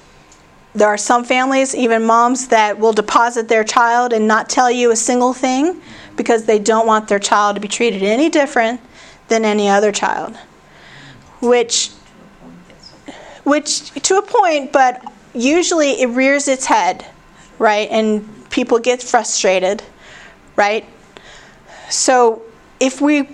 [0.75, 4.91] there are some families, even moms, that will deposit their child and not tell you
[4.91, 5.81] a single thing
[6.17, 8.81] because they don't want their child to be treated any different
[9.29, 10.35] than any other child.
[11.41, 11.91] Which,
[13.47, 15.01] which to a point, but
[15.33, 17.05] usually it rears its head,
[17.59, 17.87] right?
[17.89, 19.81] And people get frustrated,
[20.57, 20.85] right?
[21.89, 22.41] So
[22.81, 23.29] if we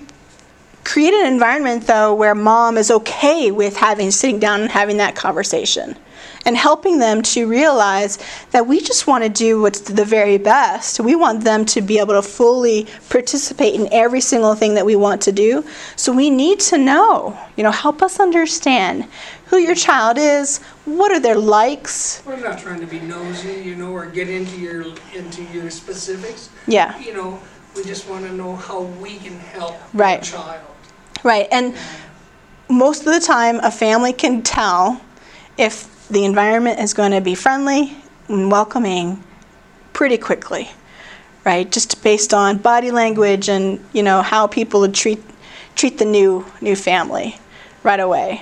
[0.84, 5.16] create an environment though where mom is okay with having sitting down and having that
[5.16, 5.98] conversation
[6.46, 8.20] and helping them to realize
[8.52, 11.00] that we just want to do what's the very best.
[11.00, 14.96] We want them to be able to fully participate in every single thing that we
[14.96, 15.66] want to do.
[15.96, 19.08] So we need to know, you know, help us understand
[19.54, 22.24] who your child is, what are their likes.
[22.26, 24.82] We're not trying to be nosy, you know, or get into your,
[25.14, 26.50] into your specifics.
[26.66, 26.98] Yeah.
[26.98, 27.40] You know,
[27.76, 30.18] we just want to know how we can help Right.
[30.34, 30.68] our child.
[31.24, 31.48] Right.
[31.52, 31.76] And
[32.68, 35.00] most of the time, a family can tell
[35.56, 37.96] if the environment is going to be friendly
[38.30, 39.24] and welcoming
[39.94, 40.72] pretty quickly,
[41.46, 41.72] right?
[41.72, 45.22] Just based on body language and you know how people would treat
[45.76, 47.38] treat the new new family
[47.84, 48.42] right away.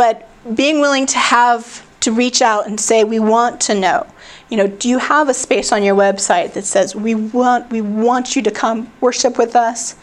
[0.00, 4.06] But being willing to have to reach out and say we want to know.
[4.48, 7.82] You know, do you have a space on your website that says we want we
[7.82, 9.96] want you to come worship with us?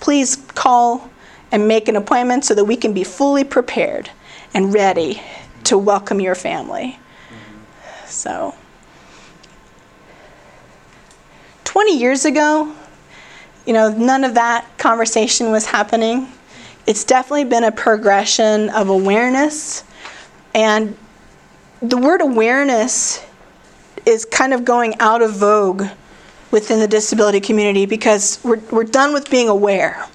[0.00, 1.08] Please call
[1.52, 4.10] and make an appointment so that we can be fully prepared
[4.54, 5.22] and ready
[5.62, 6.98] to welcome your family.
[8.06, 8.56] So
[11.62, 12.74] 20 years ago,
[13.66, 16.26] you know, none of that conversation was happening.
[16.86, 19.84] It's definitely been a progression of awareness.
[20.54, 20.96] And
[21.82, 23.24] the word awareness
[24.06, 25.84] is kind of going out of vogue
[26.50, 30.06] within the disability community because we're, we're done with being aware,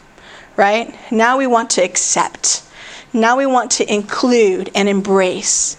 [0.58, 0.96] right?
[1.12, 2.64] Now we want to accept.
[3.14, 5.78] Now we want to include and embrace.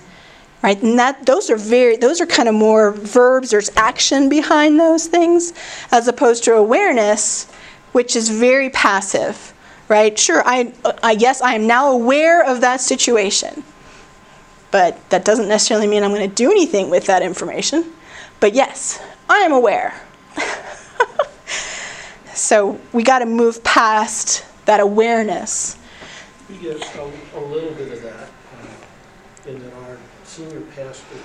[0.62, 0.80] right?
[0.82, 3.51] And that those are very those are kind of more verbs.
[3.51, 5.53] There's action behind those things,
[5.91, 7.51] as opposed to awareness,
[7.93, 9.53] which is very passive,
[9.91, 10.16] right?
[10.16, 10.72] Sure, I,
[11.03, 13.64] I yes, I am now aware of that situation,
[14.70, 17.93] but that doesn't necessarily mean I'm going to do anything with that information.
[18.38, 20.01] But yes, I am aware.
[22.34, 25.76] so we got to move past that awareness.
[26.49, 27.03] We get a,
[27.36, 31.16] a little bit of that, uh, in that our senior pastor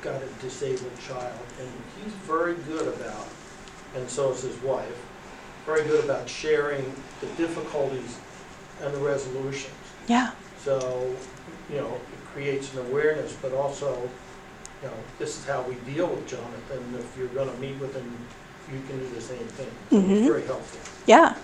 [0.00, 1.68] got a disabled child, and
[2.02, 3.26] he's very good about,
[3.96, 5.00] and so is his wife,
[5.66, 6.84] very good about sharing
[7.20, 8.18] the difficulties
[8.82, 9.72] and the resolutions.
[10.06, 10.32] Yeah.
[10.58, 11.14] So,
[11.70, 14.08] you know, it creates an awareness, but also,
[14.82, 16.94] you know, this is how we deal with Jonathan.
[16.98, 18.16] If you're gonna meet with him,
[18.72, 19.70] you can do the same thing.
[19.90, 20.16] So Mhm.
[20.18, 20.80] it's very helpful.
[21.06, 21.34] Yeah.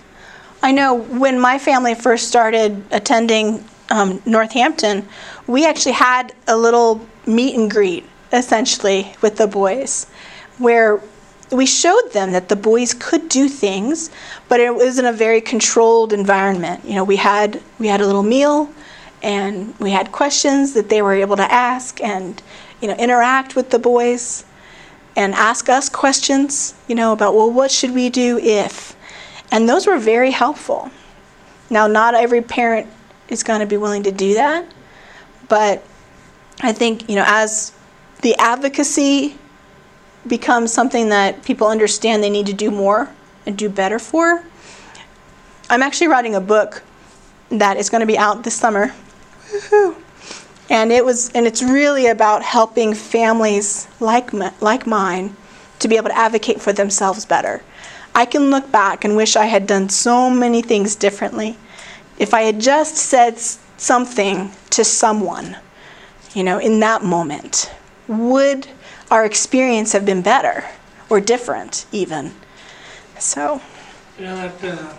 [0.63, 5.07] I know when my family first started attending um, Northampton,
[5.47, 10.05] we actually had a little meet and greet, essentially, with the boys,
[10.59, 11.01] where
[11.51, 14.09] we showed them that the boys could do things,
[14.47, 16.83] but it was in a very controlled environment.
[16.85, 18.71] You know, we had we had a little meal,
[19.21, 22.41] and we had questions that they were able to ask and
[22.81, 24.45] you know interact with the boys,
[25.15, 26.73] and ask us questions.
[26.87, 28.95] You know about well, what should we do if?
[29.51, 30.89] And those were very helpful.
[31.69, 32.87] Now, not every parent
[33.27, 34.65] is going to be willing to do that,
[35.49, 35.83] but
[36.61, 37.73] I think, you know, as
[38.21, 39.37] the advocacy
[40.27, 43.09] becomes something that people understand they need to do more
[43.45, 44.43] and do better for,
[45.69, 46.83] I'm actually writing a book
[47.49, 48.93] that is going to be out this summer.
[49.49, 49.95] Woohoo.
[50.69, 55.35] And it was and it's really about helping families like mi- like mine
[55.79, 57.61] to be able to advocate for themselves better.
[58.13, 61.57] I can look back and wish I had done so many things differently.
[62.19, 65.57] If I had just said something to someone,
[66.33, 67.71] you know, in that moment,
[68.07, 68.67] would
[69.11, 70.63] our experience have been better
[71.09, 72.33] or different even?
[73.19, 73.61] So,
[74.17, 74.93] You know, that uh,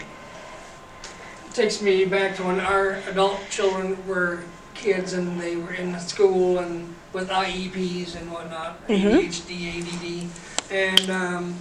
[1.52, 4.44] takes me back to when our adult children were
[4.74, 9.18] kids and they were in school and with IEPs and whatnot, Mhm.
[9.18, 10.28] ADHD, ADD.
[10.70, 11.54] And um,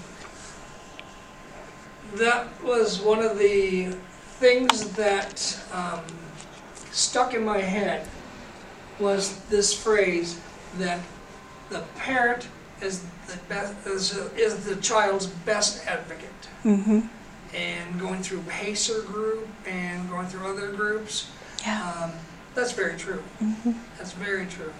[2.16, 3.90] that was one of the
[4.40, 6.02] things that um,
[6.92, 8.08] stuck in my head
[9.00, 10.40] was this phrase
[10.78, 11.00] that
[11.72, 12.48] the parent
[12.82, 16.30] is the best, is, is the child's best advocate
[16.64, 17.08] mhm.
[17.54, 21.30] and going through Pacer group and going through other groups.
[21.66, 22.04] yeah.
[22.04, 22.12] Um,
[22.54, 23.24] that's very true.
[23.42, 23.76] Mhm.
[23.98, 24.74] That's very true.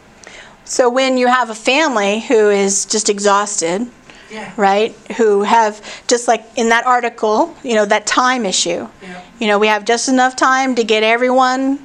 [0.66, 3.88] So when you have a family who is just exhausted,
[4.30, 4.52] Yeah.
[4.58, 4.94] right?
[5.18, 8.88] Who have just like in that article, you know, that time issue.
[9.02, 9.22] Yeah.
[9.40, 11.80] You know, we have just enough time to get everyone,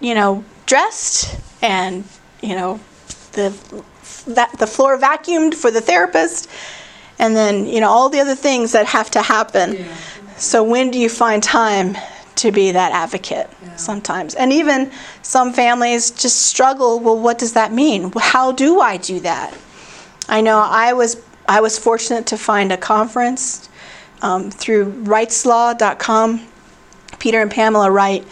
[0.00, 2.04] you know, dressed and,
[2.42, 2.78] you know,
[3.32, 3.52] the
[4.34, 6.48] that the floor vacuumed for the therapist
[7.18, 9.74] and then, you know, all the other things that have to happen.
[9.74, 9.96] Yeah.
[10.36, 11.96] So when do you find time
[12.36, 13.76] to be that advocate Yeah.
[13.76, 14.34] sometimes?
[14.34, 14.90] And even
[15.22, 18.12] some families just struggle, well what does that mean?
[18.18, 19.52] How do I do that?
[20.28, 21.16] I know I was
[21.48, 23.68] I was fortunate to find a conference
[24.22, 26.46] um, through wrightslaw.com.
[27.18, 28.24] Peter and Pamela Wright,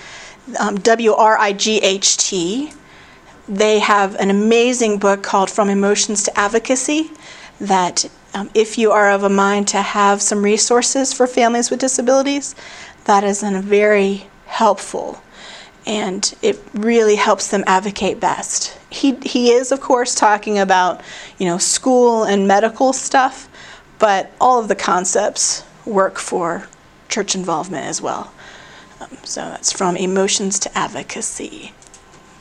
[0.60, 2.72] um, W R I G H T.
[3.48, 7.10] They have an amazing book called From Emotions to Advocacy
[7.60, 11.80] that um, if you are of a mind to have some resources for families with
[11.80, 12.54] disabilities,
[13.04, 15.22] that is a very helpful
[15.88, 18.78] and it really helps them advocate best.
[18.90, 21.00] He, he is, of course, talking about,
[21.38, 23.48] you know, school and medical stuff,
[23.98, 26.68] but all of the concepts work for
[27.08, 28.34] church involvement as well.
[29.00, 31.72] Um, so that's from emotions to advocacy.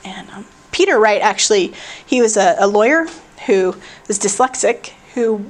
[0.03, 1.73] And um, Peter Wright, actually,
[2.05, 3.07] he was a, a lawyer
[3.45, 3.75] who
[4.07, 5.49] was dyslexic, who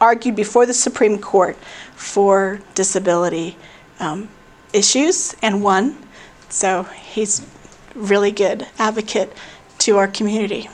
[0.00, 1.56] argued before the Supreme Court
[1.94, 3.56] for disability
[4.00, 4.28] um,
[4.72, 5.96] issues and won.
[6.48, 7.46] So he's
[7.94, 9.32] really good advocate
[9.78, 10.68] to our community.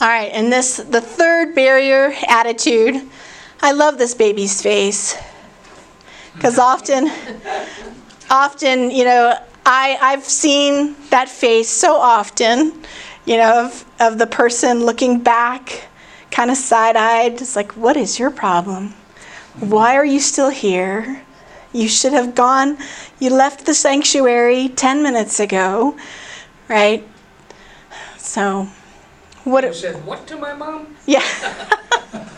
[0.00, 3.08] All right, and this the third barrier attitude.
[3.62, 5.16] I love this baby's face
[6.34, 7.10] because often,
[8.30, 12.72] often you know, I I've seen that face so often,
[13.24, 15.88] you know, of of the person looking back,
[16.30, 18.94] kind of side-eyed, just like, what is your problem?
[19.58, 21.22] Why are you still here?
[21.72, 22.78] You should have gone,
[23.18, 25.96] you left the sanctuary 10 minutes ago,
[26.68, 27.06] right?
[28.18, 28.68] So,
[29.44, 30.94] what You said what to my mom?
[31.06, 31.24] yeah.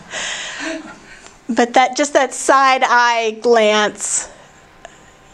[1.49, 4.29] but that just that side eye glance,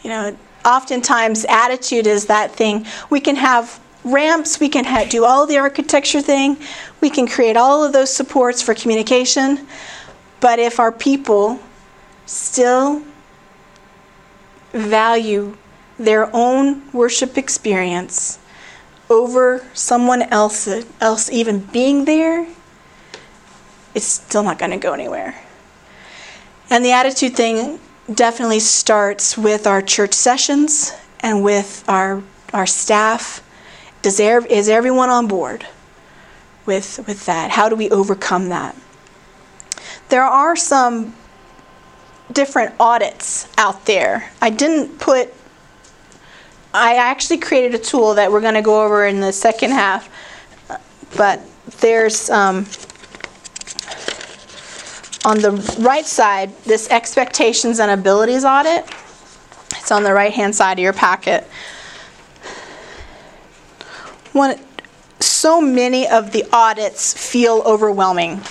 [0.03, 0.35] you know,
[0.66, 2.86] oftentimes attitude is that thing.
[3.09, 6.57] We can have ramps, we can ha- do all the architecture thing,
[7.01, 9.68] we can create all of those supports for communication.
[10.39, 11.59] But if our people
[12.26, 13.01] still
[14.72, 15.57] value
[15.97, 18.39] their own worship experience
[19.09, 20.68] over someone else,
[20.99, 22.47] else even being there,
[23.93, 25.41] it's still not going to go anywhere.
[26.70, 27.80] And the attitude thing
[28.13, 33.41] definitely starts with our church sessions and with our our staff.
[34.01, 35.65] Does there, is everyone on board
[36.65, 37.51] with with that?
[37.51, 38.75] How do we overcome that?
[40.09, 41.15] There are some
[42.31, 44.31] different audits out there.
[44.41, 45.33] I didn't put
[46.73, 50.09] I actually created a tool that we're going to go over in the second half,
[51.15, 51.41] but
[51.79, 52.65] there's um,
[55.26, 58.86] on the right side this expectations and abilities audit.
[59.71, 61.43] It's on the right hand side of your packet.
[64.32, 64.59] One,
[65.19, 68.41] so many of the audits feel overwhelming,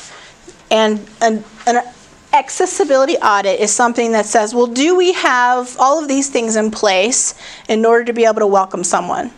[0.71, 1.85] and an, an
[2.33, 6.71] accessibility audit is something that says, well, do we have all of these things in
[6.71, 7.35] place
[7.69, 9.31] in order to be able to welcome someone?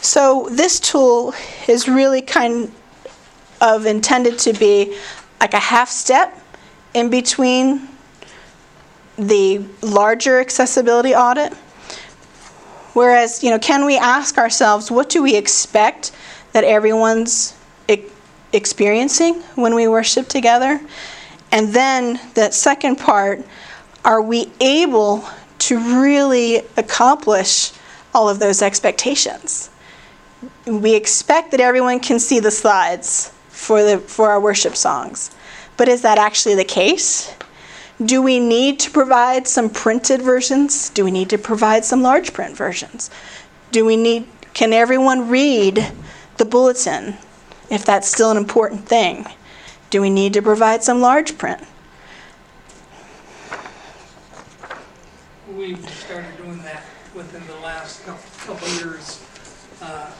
[0.00, 1.34] So this tool
[1.68, 2.72] is really kind
[3.60, 4.96] of intended to be
[5.40, 6.41] like a half step
[6.94, 7.88] in between
[9.16, 11.52] the larger accessibility audit.
[12.94, 16.12] Whereas, you know, can we ask ourselves, what do we expect
[16.52, 17.56] that everyone's
[17.88, 18.04] e-
[18.52, 20.80] experiencing when we worship together?
[21.50, 23.46] And then that second part,
[24.04, 25.24] are we able
[25.60, 27.72] to really accomplish
[28.14, 29.70] all of those expectations?
[30.66, 35.30] We expect that everyone can see the slides for the for our worship songs.
[35.82, 37.34] But is that actually the case?
[38.00, 40.90] Do we need to provide some printed versions?
[40.90, 43.10] Do we need to provide some large print versions?
[43.72, 45.90] Do we need can everyone read
[46.36, 47.16] the bulletin
[47.68, 49.26] if that's still an important thing?
[49.90, 51.60] Do we need to provide some large print?
[55.52, 59.20] We've started doing that within the last couple years.
[59.82, 60.12] Uh,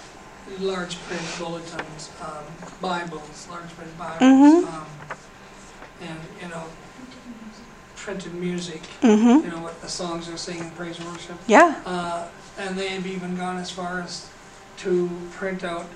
[0.58, 2.44] Large print bulletins, um,
[2.80, 4.20] Bibles, large print Bibles.
[4.20, 4.66] Mhm.
[4.66, 4.86] um,
[6.02, 6.64] And, you know,
[8.03, 9.44] printed music, Mhm.
[9.44, 11.36] you know, what the songs they're singing, praise and worship.
[11.46, 11.76] Yeah.
[11.86, 12.26] Uh,
[12.59, 14.26] And they've even gone as far as
[14.76, 15.86] to print out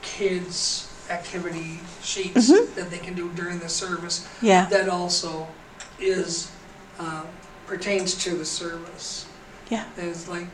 [0.00, 2.74] kids' activity sheets Mhm.
[2.76, 4.24] that they can do during the service.
[4.40, 4.66] Yeah.
[4.66, 5.48] That also
[5.98, 6.48] is,
[7.00, 7.22] uh,
[7.66, 9.26] pertains to the service.
[9.70, 9.84] Yeah.
[9.96, 10.46] It's like,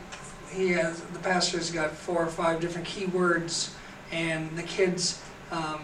[0.51, 3.69] he has, the pastor's got four or five different keywords,
[4.11, 5.19] and the kids,
[5.51, 5.81] um,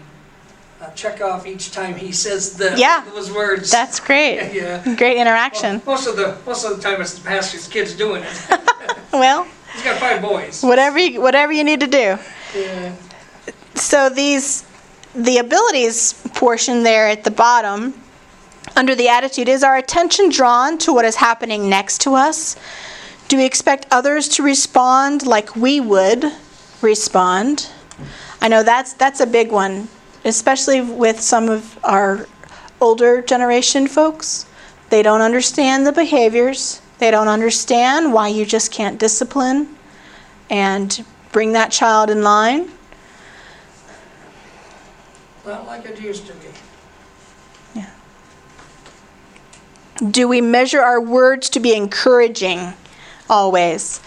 [0.80, 3.04] uh, check off each time he says the, Yeah.
[3.14, 3.70] those words.
[3.70, 4.52] That's great.
[4.54, 4.82] Yeah.
[4.96, 5.82] Great interaction.
[5.84, 8.46] Well, Most of the, most of the time it's the pastor's kids doing it.
[9.12, 10.62] Well, He's got five boys.
[10.62, 12.18] whatever you, whatever you need to do.
[12.54, 12.94] Yeah.
[13.74, 14.64] So these
[15.14, 17.94] the abilities portion there at the bottom
[18.76, 22.56] under the attitude is our attention drawn to what is happening next to us?
[23.28, 26.24] Do we expect others to respond like we would
[26.82, 27.70] respond?
[28.42, 29.88] I know that's that's a big one,
[30.26, 32.26] especially with some of our
[32.80, 34.44] older generation folks.
[34.90, 36.82] They don't understand the behaviors.
[36.98, 39.76] They don't understand why you just can't discipline
[40.50, 42.70] and bring that child in line.
[45.46, 46.48] Not like it used to be.
[50.10, 52.74] Do we measure our words to be encouraging
[53.30, 53.98] always?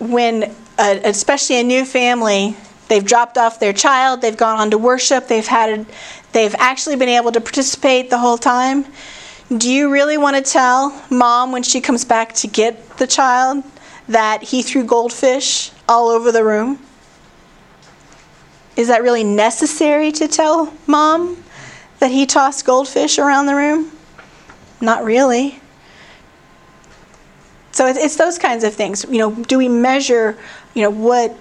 [0.00, 2.56] When, uh, especially a new family,
[2.88, 5.86] they've dropped off their child, they've gone on to worship, they've had,
[6.32, 8.86] they've actually been able to participate the whole time.
[9.56, 13.64] Do you really want to tell mom when she comes back to get the child
[14.08, 16.78] that he threw goldfish all over the room?
[18.76, 21.42] Is that really necessary to tell mom
[21.98, 23.90] that he tossed goldfish around the room?
[24.80, 25.60] Not really.
[27.72, 29.04] So it's, those kinds of things.
[29.08, 30.38] You know, do we measure,
[30.74, 31.36] you know, what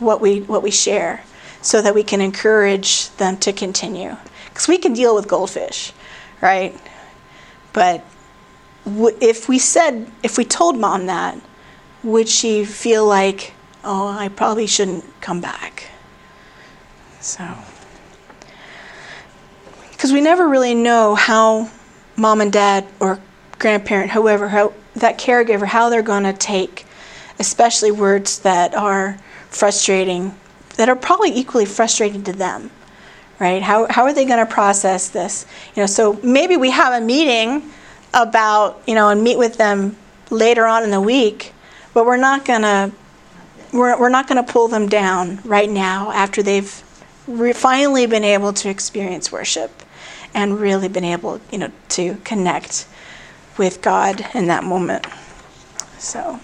[0.00, 1.22] what we what we share,
[1.62, 4.16] so that we can encourage them to continue?
[4.48, 5.92] Because we can deal with goldfish,
[6.40, 6.78] right?
[7.72, 8.04] But
[8.84, 11.38] w- if we said, if we told mom that,
[12.02, 13.52] would she feel like,
[13.84, 15.84] oh, I probably shouldn't come back?
[17.20, 17.46] So
[20.00, 21.70] because we never really know how
[22.16, 23.20] mom and dad or
[23.58, 26.86] grandparent, whoever, how, that caregiver, how they're going to take,
[27.40, 29.18] especially words that are
[29.48, 30.32] frustrating,
[30.76, 32.70] that are probably equally frustrating to them,
[33.40, 33.62] right?
[33.62, 35.46] How, how are they going to process this?
[35.74, 37.70] You know, so maybe we have a meeting
[38.14, 39.96] about, you know, and meet with them
[40.30, 41.52] later on in the week,
[41.94, 42.92] but we're not going to
[43.72, 46.82] we're, we're not going to pull them down right now after they've
[47.28, 49.70] re- finally been able to experience worship
[50.34, 52.88] and really been able, you know, to connect
[53.58, 55.06] with God in that moment.
[55.98, 56.40] So,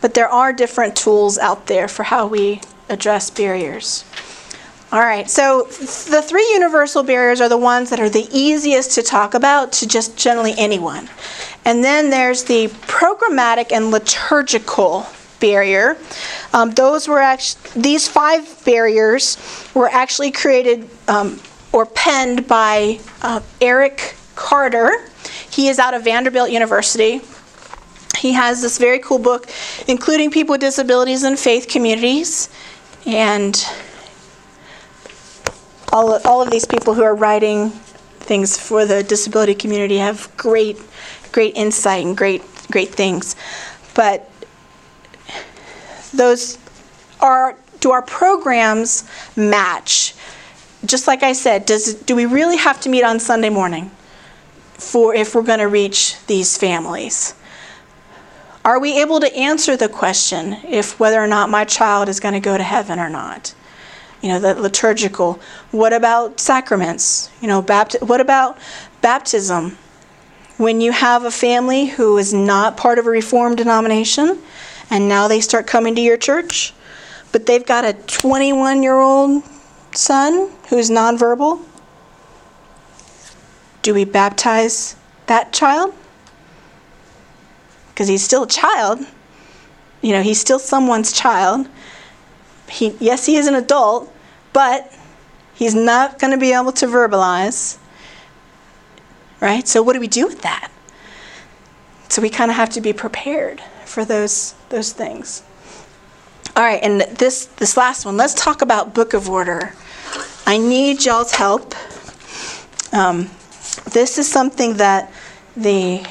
[0.00, 4.04] but there are different tools out there for how we address barriers.
[4.92, 9.02] All right, so the three universal barriers are the ones that are the easiest to
[9.04, 11.08] talk about to just generally anyone.
[11.64, 15.06] And then there's the programmatic and liturgical
[15.38, 15.96] barrier.
[16.52, 19.38] Um, those were actually, these five barriers
[19.74, 21.40] were actually created um,
[21.72, 24.90] or penned by uh, Eric Carter.
[25.50, 27.20] He is out of Vanderbilt University.
[28.20, 29.48] He has this very cool book,
[29.88, 32.50] including people with disabilities and faith communities.
[33.06, 33.56] And
[35.90, 40.78] all, all of these people who are writing things for the disability community have great,
[41.32, 43.36] great insight and great, great things.
[43.94, 44.30] But
[46.12, 46.58] those
[47.20, 50.14] are, do our programs match?
[50.84, 53.90] Just like I said, does, do we really have to meet on Sunday morning
[54.74, 57.34] for if we're going to reach these families?
[58.70, 62.34] Are we able to answer the question if whether or not my child is going
[62.34, 63.52] to go to heaven or not?
[64.22, 65.40] You know, the liturgical.
[65.72, 67.30] What about sacraments?
[67.40, 68.58] You know, what about
[69.00, 69.76] baptism?
[70.56, 74.38] When you have a family who is not part of a reformed denomination
[74.88, 76.72] and now they start coming to your church,
[77.32, 79.42] but they've got a 21 year old
[79.90, 81.60] son who's nonverbal,
[83.82, 84.94] do we baptize
[85.26, 85.92] that child?
[88.00, 89.00] Because he's still a child.
[90.00, 91.68] You know, he's still someone's child.
[92.70, 94.10] He, yes, he is an adult,
[94.54, 94.90] but
[95.52, 97.76] he's not going to be able to verbalize.
[99.38, 99.68] Right?
[99.68, 100.70] So, what do we do with that?
[102.08, 105.42] So, we kind of have to be prepared for those, those things.
[106.56, 109.74] All right, and this, this last one, let's talk about Book of Order.
[110.46, 111.74] I need y'all's help.
[112.94, 113.28] Um,
[113.92, 115.12] this is something that
[115.54, 116.02] the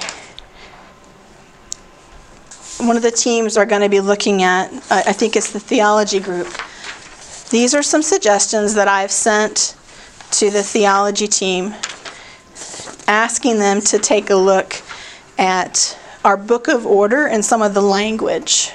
[2.79, 4.71] one of the teams are going to be looking at.
[4.89, 6.47] I think it's the theology group.
[7.49, 9.75] These are some suggestions that I've sent
[10.31, 11.73] to the theology team,
[13.07, 14.81] asking them to take a look
[15.37, 18.71] at our book of order and some of the language.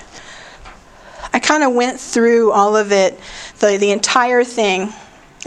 [1.32, 3.18] I kind of went through all of it,
[3.60, 4.92] the, the entire thing,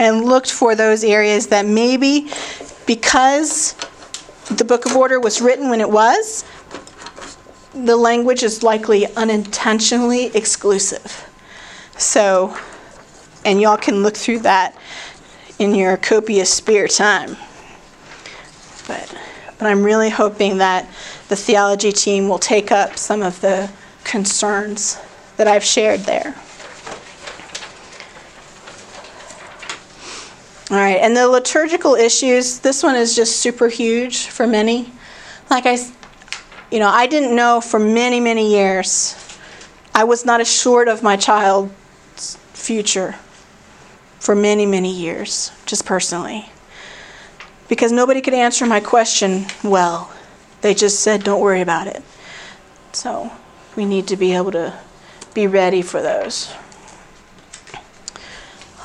[0.00, 2.30] and looked for those areas that maybe
[2.86, 3.74] because
[4.50, 6.44] the book of order was written when it was,
[7.84, 11.28] the language is likely unintentionally exclusive.
[11.96, 12.56] So,
[13.44, 14.76] and y'all can look through that
[15.58, 17.36] in your copious spare time.
[18.86, 19.14] But,
[19.58, 20.88] but I'm really hoping that
[21.28, 23.70] the theology team will take up some of the
[24.04, 24.98] concerns
[25.36, 26.34] that I've shared there.
[30.70, 34.92] All right, and the liturgical issues, this one is just super huge for many.
[35.48, 35.78] Like I,
[36.70, 39.16] you know, I didn't know for many, many years.
[39.94, 43.16] I was not assured of my child's future
[44.18, 46.50] for many, many years, just personally.
[47.68, 50.12] Because nobody could answer my question well.
[50.60, 52.02] They just said, don't worry about it.
[52.92, 53.30] So
[53.76, 54.78] we need to be able to
[55.34, 56.52] be ready for those.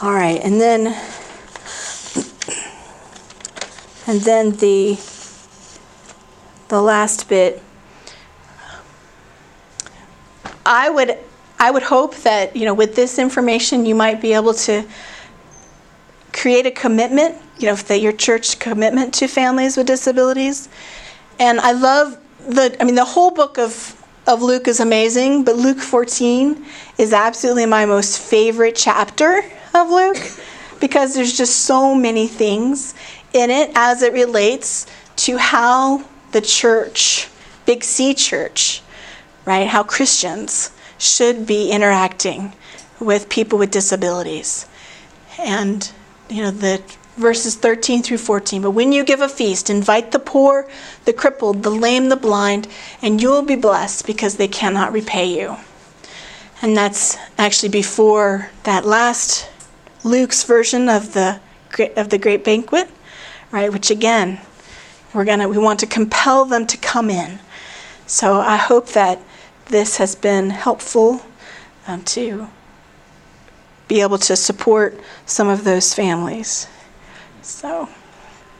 [0.01, 0.87] All right, and then
[4.05, 4.99] and then the
[6.67, 7.61] the last bit
[10.65, 11.17] I would
[11.59, 14.85] I would hope that, you know, with this information you might be able to
[16.33, 20.67] create a commitment, you know, that your church commitment to families with disabilities.
[21.39, 25.57] And I love the I mean the whole book of of Luke is amazing, but
[25.57, 26.65] Luke 14
[26.97, 29.43] is absolutely my most favorite chapter
[29.73, 30.17] of Luke
[30.79, 32.93] because there's just so many things
[33.33, 34.85] in it as it relates
[35.15, 37.27] to how the church,
[37.65, 38.82] Big C church,
[39.45, 42.53] right, how Christians should be interacting
[42.99, 44.65] with people with disabilities.
[45.37, 45.91] And,
[46.29, 46.81] you know, the
[47.17, 48.61] verses 13 through 14.
[48.61, 50.67] But when you give a feast, invite the poor,
[51.05, 52.67] the crippled, the lame, the blind,
[53.01, 55.57] and you will be blessed because they cannot repay you.
[56.61, 59.49] And that's actually before that last
[60.03, 61.39] Luke's version of the
[61.97, 62.87] of the great banquet,
[63.51, 63.71] right?
[63.71, 64.39] Which again,
[65.13, 67.39] we're gonna we want to compel them to come in.
[68.05, 69.19] So I hope that
[69.67, 71.21] this has been helpful
[71.87, 72.47] um, to
[73.87, 76.67] be able to support some of those families.
[77.41, 77.89] So.